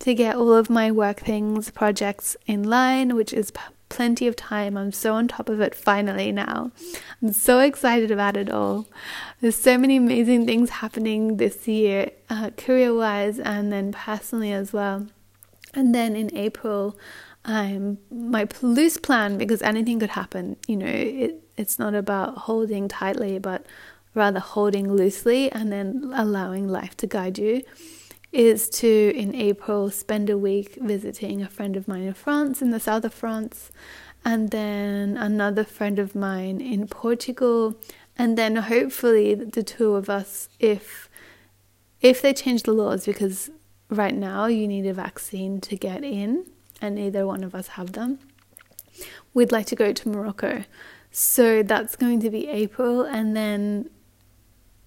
to 0.00 0.14
get 0.14 0.36
all 0.36 0.54
of 0.54 0.70
my 0.70 0.90
work 0.90 1.20
things, 1.20 1.70
projects 1.70 2.36
in 2.46 2.62
line, 2.62 3.14
which 3.14 3.32
is 3.32 3.52
plenty 3.90 4.26
of 4.26 4.34
time. 4.36 4.78
I'm 4.78 4.92
so 4.92 5.14
on 5.14 5.28
top 5.28 5.50
of 5.50 5.60
it 5.60 5.74
finally 5.74 6.32
now. 6.32 6.72
I'm 7.20 7.34
so 7.34 7.60
excited 7.60 8.10
about 8.10 8.38
it 8.38 8.50
all. 8.50 8.86
There's 9.40 9.56
so 9.56 9.76
many 9.76 9.96
amazing 9.96 10.46
things 10.46 10.70
happening 10.70 11.36
this 11.36 11.68
year, 11.68 12.12
uh, 12.30 12.50
career 12.56 12.94
wise, 12.94 13.38
and 13.38 13.70
then 13.70 13.92
personally 13.92 14.52
as 14.52 14.72
well. 14.72 15.06
And 15.74 15.94
then 15.94 16.16
in 16.16 16.34
April, 16.34 16.96
um, 17.44 17.98
my 18.10 18.48
loose 18.62 18.96
plan 18.96 19.36
because 19.36 19.62
anything 19.62 20.00
could 20.00 20.10
happen. 20.10 20.56
You 20.66 20.76
know, 20.76 20.86
it, 20.86 21.42
it's 21.56 21.78
not 21.78 21.94
about 21.94 22.38
holding 22.38 22.88
tightly, 22.88 23.38
but 23.38 23.66
rather 24.14 24.40
holding 24.40 24.92
loosely 24.92 25.50
and 25.52 25.70
then 25.70 26.12
allowing 26.14 26.68
life 26.68 26.96
to 26.98 27.06
guide 27.06 27.38
you. 27.38 27.62
Is 28.32 28.68
to 28.70 29.12
in 29.16 29.34
April 29.34 29.90
spend 29.90 30.30
a 30.30 30.38
week 30.38 30.78
visiting 30.80 31.42
a 31.42 31.48
friend 31.48 31.76
of 31.76 31.88
mine 31.88 32.04
in 32.04 32.14
France, 32.14 32.62
in 32.62 32.70
the 32.70 32.78
south 32.78 33.04
of 33.04 33.12
France, 33.12 33.72
and 34.24 34.50
then 34.50 35.16
another 35.16 35.64
friend 35.64 35.98
of 35.98 36.14
mine 36.14 36.60
in 36.60 36.86
Portugal, 36.86 37.76
and 38.16 38.38
then 38.38 38.54
hopefully 38.56 39.34
the 39.34 39.64
two 39.64 39.94
of 39.94 40.08
us, 40.08 40.48
if 40.60 41.08
if 42.00 42.22
they 42.22 42.32
change 42.32 42.62
the 42.62 42.72
laws, 42.72 43.04
because 43.04 43.50
right 43.88 44.14
now 44.14 44.46
you 44.46 44.68
need 44.68 44.86
a 44.86 44.94
vaccine 44.94 45.60
to 45.60 45.76
get 45.76 46.04
in 46.04 46.46
and 46.80 46.94
neither 46.94 47.26
one 47.26 47.44
of 47.44 47.54
us 47.54 47.68
have 47.68 47.92
them. 47.92 48.18
We'd 49.34 49.52
like 49.52 49.66
to 49.66 49.76
go 49.76 49.92
to 49.92 50.08
Morocco. 50.08 50.64
So 51.10 51.62
that's 51.62 51.96
going 51.96 52.20
to 52.20 52.30
be 52.30 52.48
April, 52.48 53.02
and 53.02 53.36
then 53.36 53.90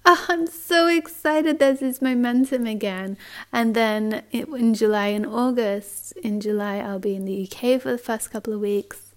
oh, 0.05 0.25
I'm 0.29 0.47
so 0.47 0.87
excited. 0.87 1.59
There's 1.59 1.79
this 1.79 2.01
momentum 2.01 2.65
again. 2.65 3.17
And 3.51 3.75
then 3.75 4.23
in 4.31 4.73
July 4.73 5.07
and 5.07 5.25
August, 5.25 6.13
in 6.23 6.39
July, 6.39 6.77
I'll 6.77 6.99
be 6.99 7.15
in 7.15 7.25
the 7.25 7.49
UK 7.49 7.81
for 7.81 7.91
the 7.91 7.97
first 7.97 8.31
couple 8.31 8.53
of 8.53 8.59
weeks. 8.59 9.13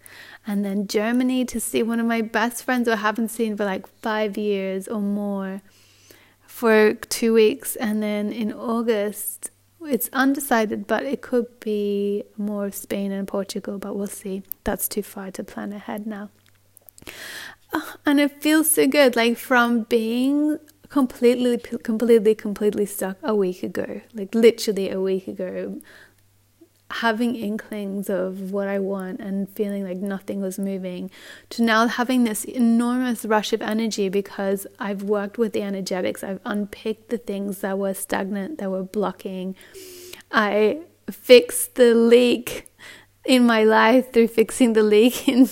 And 0.46 0.64
then 0.64 0.86
Germany 0.86 1.44
to 1.46 1.60
see 1.60 1.82
one 1.82 1.98
of 1.98 2.06
my 2.06 2.22
best 2.22 2.62
friends 2.62 2.86
who 2.86 2.92
I 2.92 2.96
haven't 2.96 3.28
seen 3.28 3.56
for 3.56 3.64
like 3.64 3.86
five 3.86 4.38
years 4.38 4.86
or 4.86 5.00
more 5.00 5.60
for 6.46 6.94
two 6.94 7.34
weeks. 7.34 7.74
And 7.76 8.02
then 8.02 8.32
in 8.32 8.52
August, 8.52 9.50
it's 9.80 10.08
undecided, 10.12 10.86
but 10.86 11.04
it 11.04 11.20
could 11.20 11.60
be 11.60 12.24
more 12.36 12.66
of 12.66 12.74
Spain 12.74 13.12
and 13.12 13.26
Portugal, 13.26 13.78
but 13.78 13.96
we'll 13.96 14.06
see. 14.06 14.42
That's 14.64 14.88
too 14.88 15.02
far 15.02 15.30
to 15.32 15.44
plan 15.44 15.72
ahead 15.72 16.06
now. 16.06 16.30
Ah, 17.72 17.96
and 18.06 18.20
it 18.20 18.42
feels 18.42 18.70
so 18.70 18.86
good, 18.86 19.16
like 19.16 19.36
from 19.36 19.82
being 19.82 20.58
completely, 20.88 21.58
completely, 21.58 22.34
completely 22.34 22.86
stuck 22.86 23.16
a 23.22 23.34
week 23.34 23.62
ago, 23.62 24.00
like 24.14 24.34
literally 24.34 24.90
a 24.90 25.00
week 25.00 25.28
ago, 25.28 25.80
having 26.90 27.34
inklings 27.34 28.08
of 28.08 28.52
what 28.52 28.68
I 28.68 28.78
want 28.78 29.20
and 29.20 29.48
feeling 29.50 29.84
like 29.84 29.96
nothing 29.96 30.40
was 30.40 30.58
moving, 30.58 31.10
to 31.50 31.62
now 31.62 31.88
having 31.88 32.24
this 32.24 32.44
enormous 32.44 33.24
rush 33.24 33.52
of 33.52 33.60
energy 33.60 34.08
because 34.08 34.66
I've 34.78 35.02
worked 35.02 35.38
with 35.38 35.52
the 35.52 35.62
energetics, 35.62 36.22
I've 36.22 36.40
unpicked 36.44 37.08
the 37.08 37.18
things 37.18 37.60
that 37.60 37.78
were 37.78 37.94
stagnant, 37.94 38.58
that 38.58 38.70
were 38.70 38.84
blocking. 38.84 39.56
I 40.30 40.80
fixed 41.10 41.74
the 41.74 41.94
leak 41.94 42.68
in 43.24 43.44
my 43.44 43.64
life 43.64 44.12
through 44.12 44.28
fixing 44.28 44.74
the 44.74 44.82
leak 44.82 45.28
in 45.28 45.48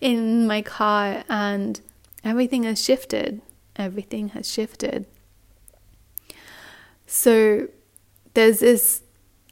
in 0.00 0.46
my 0.46 0.62
car 0.62 1.24
and 1.28 1.80
everything 2.22 2.64
has 2.64 2.84
shifted 2.84 3.40
everything 3.78 4.28
has 4.30 4.50
shifted. 4.50 5.06
So 7.06 7.68
there's 8.34 8.60
this 8.60 9.02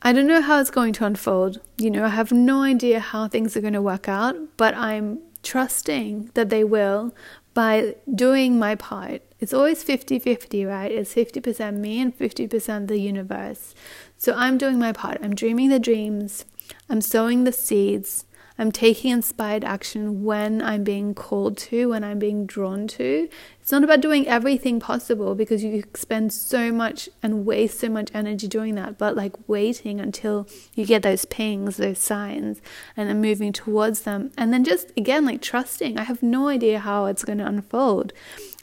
I 0.02 0.12
don't 0.12 0.26
know 0.26 0.42
how 0.42 0.60
it's 0.60 0.70
going 0.70 0.92
to 0.94 1.06
unfold. 1.06 1.60
You 1.78 1.90
know, 1.90 2.04
I 2.04 2.10
have 2.10 2.30
no 2.30 2.62
idea 2.62 3.00
how 3.00 3.26
things 3.28 3.56
are 3.56 3.60
going 3.60 3.72
to 3.72 3.82
work 3.82 4.08
out, 4.08 4.36
but 4.56 4.74
I'm 4.74 5.20
trusting 5.42 6.30
that 6.34 6.50
they 6.50 6.64
will 6.64 7.14
by 7.54 7.96
doing 8.14 8.58
my 8.58 8.74
part. 8.74 9.22
It's 9.40 9.54
always 9.54 9.82
50 9.82 10.18
50, 10.18 10.64
right? 10.66 10.92
It's 10.92 11.14
50% 11.14 11.78
me 11.78 12.00
and 12.00 12.16
50% 12.16 12.88
the 12.88 12.98
universe. 12.98 13.74
So 14.18 14.34
I'm 14.34 14.58
doing 14.58 14.78
my 14.78 14.92
part. 14.92 15.18
I'm 15.22 15.34
dreaming 15.34 15.70
the 15.70 15.78
dreams, 15.78 16.44
I'm 16.90 17.00
sowing 17.00 17.44
the 17.44 17.52
seeds, 17.52 18.25
I'm 18.58 18.72
taking 18.72 19.10
inspired 19.10 19.64
action 19.64 20.24
when 20.24 20.62
I'm 20.62 20.82
being 20.82 21.14
called 21.14 21.58
to, 21.58 21.90
when 21.90 22.02
I'm 22.02 22.18
being 22.18 22.46
drawn 22.46 22.86
to. 22.88 23.28
It's 23.60 23.70
not 23.70 23.84
about 23.84 24.00
doing 24.00 24.26
everything 24.26 24.80
possible 24.80 25.34
because 25.34 25.62
you 25.62 25.84
spend 25.94 26.32
so 26.32 26.72
much 26.72 27.08
and 27.22 27.44
waste 27.44 27.80
so 27.80 27.88
much 27.88 28.10
energy 28.14 28.48
doing 28.48 28.74
that, 28.76 28.96
but 28.96 29.14
like 29.14 29.34
waiting 29.48 30.00
until 30.00 30.48
you 30.74 30.86
get 30.86 31.02
those 31.02 31.24
pings, 31.26 31.76
those 31.76 31.98
signs, 31.98 32.62
and 32.96 33.08
then 33.08 33.20
moving 33.20 33.52
towards 33.52 34.02
them. 34.02 34.30
And 34.38 34.52
then 34.52 34.64
just 34.64 34.90
again, 34.96 35.24
like 35.26 35.42
trusting. 35.42 35.98
I 35.98 36.04
have 36.04 36.22
no 36.22 36.48
idea 36.48 36.78
how 36.78 37.06
it's 37.06 37.24
going 37.24 37.38
to 37.38 37.46
unfold. 37.46 38.12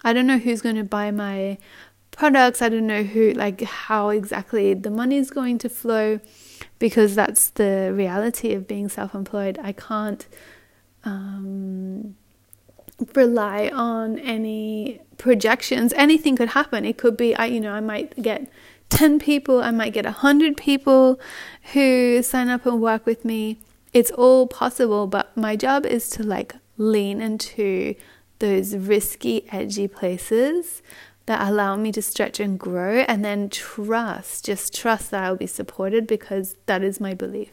I 0.04 0.14
don't 0.14 0.28
know 0.28 0.38
who's 0.38 0.62
going 0.62 0.76
to 0.76 0.84
buy 0.84 1.12
my 1.12 1.58
products. 2.12 2.62
I 2.62 2.70
don't 2.70 2.88
know 2.88 3.04
who, 3.04 3.34
like, 3.34 3.62
how 3.62 4.10
exactly 4.10 4.74
the 4.74 4.90
money 4.90 5.18
is 5.18 5.30
going 5.30 5.58
to 5.60 5.70
flow 5.70 6.20
because 6.80 7.16
that's 7.16 7.50
the 7.52 7.92
reality 7.94 8.54
of 8.54 8.68
being 8.68 8.90
self 8.90 9.14
employed. 9.14 9.60
I 9.62 9.72
can't 9.72 10.26
um, 11.04 12.16
rely 13.16 13.70
on 13.74 14.20
any 14.20 15.02
projections. 15.18 15.94
Anything 15.94 16.36
could 16.36 16.50
happen. 16.50 16.86
It 16.86 16.98
could 16.98 17.18
be, 17.18 17.36
I, 17.36 17.46
you 17.46 17.60
know, 17.60 17.74
I 17.74 17.80
might 17.80 18.22
get 18.22 18.50
10 18.90 19.20
people, 19.20 19.62
I 19.62 19.72
might 19.72 19.94
get 19.94 20.06
100 20.06 20.56
people 20.56 21.20
who 21.74 22.22
sign 22.22 22.50
up 22.50 22.66
and 22.66 22.82
work 22.82 23.06
with 23.06 23.26
me. 23.26 23.60
It's 23.92 24.12
all 24.12 24.48
possible, 24.48 25.08
but 25.08 25.36
my 25.36 25.56
job 25.56 25.86
is 25.86 26.10
to 26.12 26.24
like 26.24 26.56
lean 26.78 27.22
into 27.22 27.96
those 28.40 28.76
risky, 28.76 29.48
edgy 29.52 29.88
places 29.88 30.82
that 31.26 31.48
allow 31.48 31.76
me 31.76 31.92
to 31.94 32.02
stretch 32.02 32.40
and 32.40 32.60
grow 32.60 33.00
and 33.08 33.24
then 33.24 33.50
trust, 33.50 34.46
just 34.46 34.74
trust 34.74 35.12
that 35.12 35.24
I'll 35.24 35.36
be 35.36 35.48
supported 35.48 36.06
because 36.08 36.56
that 36.66 36.84
is 36.84 37.00
my 37.00 37.14
belief 37.14 37.52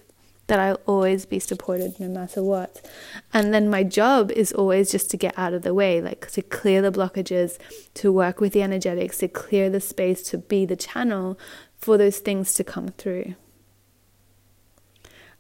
that 0.50 0.59
I'll 0.59 0.80
always 0.85 1.26
be 1.26 1.38
supported 1.38 2.00
no 2.00 2.09
matter 2.09 2.42
what. 2.42 2.85
And 3.33 3.54
then 3.54 3.70
my 3.70 3.85
job 3.85 4.33
is 4.33 4.52
always 4.52 4.90
just 4.90 5.09
to 5.12 5.16
get 5.16 5.38
out 5.38 5.54
of 5.54 5.62
the 5.62 5.72
way, 5.72 6.00
like 6.02 6.28
to 6.33 6.42
clear 6.42 6.83
the 6.83 6.90
blockages, 6.90 7.56
to 7.94 8.12
work 8.12 8.40
with 8.40 8.52
the 8.52 8.61
energetics, 8.61 9.18
to 9.18 9.28
clear 9.28 9.70
the 9.70 9.80
space, 9.80 10.24
to 10.24 10.38
be 10.38 10.66
the 10.66 10.74
channel 10.74 11.38
for 11.78 11.96
those 11.96 12.18
things 12.18 12.52
to 12.54 12.64
come 12.64 12.88
through. 12.88 13.37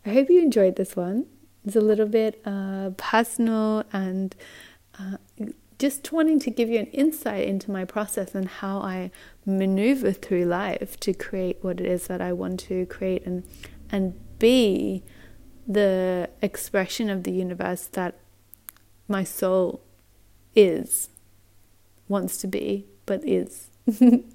I 0.06 0.10
hope 0.10 0.30
you 0.30 0.40
enjoyed 0.40 0.76
this 0.76 0.94
one. 0.94 1.26
It's 1.66 1.74
a 1.74 1.80
little 1.80 2.06
bit 2.06 2.40
uh, 2.44 2.90
personal 2.96 3.82
and 3.92 4.36
uh, 4.96 5.16
just 5.80 6.12
wanting 6.12 6.38
to 6.38 6.50
give 6.50 6.68
you 6.68 6.78
an 6.78 6.86
insight 6.86 7.48
into 7.48 7.70
my 7.70 7.86
process 7.86 8.34
and 8.34 8.46
how 8.46 8.80
I 8.80 9.10
maneuver 9.46 10.12
through 10.12 10.44
life 10.44 11.00
to 11.00 11.14
create 11.14 11.56
what 11.62 11.80
it 11.80 11.86
is 11.86 12.06
that 12.06 12.20
I 12.20 12.34
want 12.34 12.60
to 12.60 12.84
create 12.86 13.24
and 13.24 13.42
and 13.90 14.14
be 14.38 15.02
the 15.66 16.28
expression 16.42 17.08
of 17.08 17.24
the 17.24 17.32
universe 17.32 17.86
that 17.92 18.14
my 19.08 19.24
soul 19.24 19.80
is 20.54 21.08
wants 22.08 22.36
to 22.38 22.46
be 22.46 22.86
but 23.06 23.26
is 23.26 23.70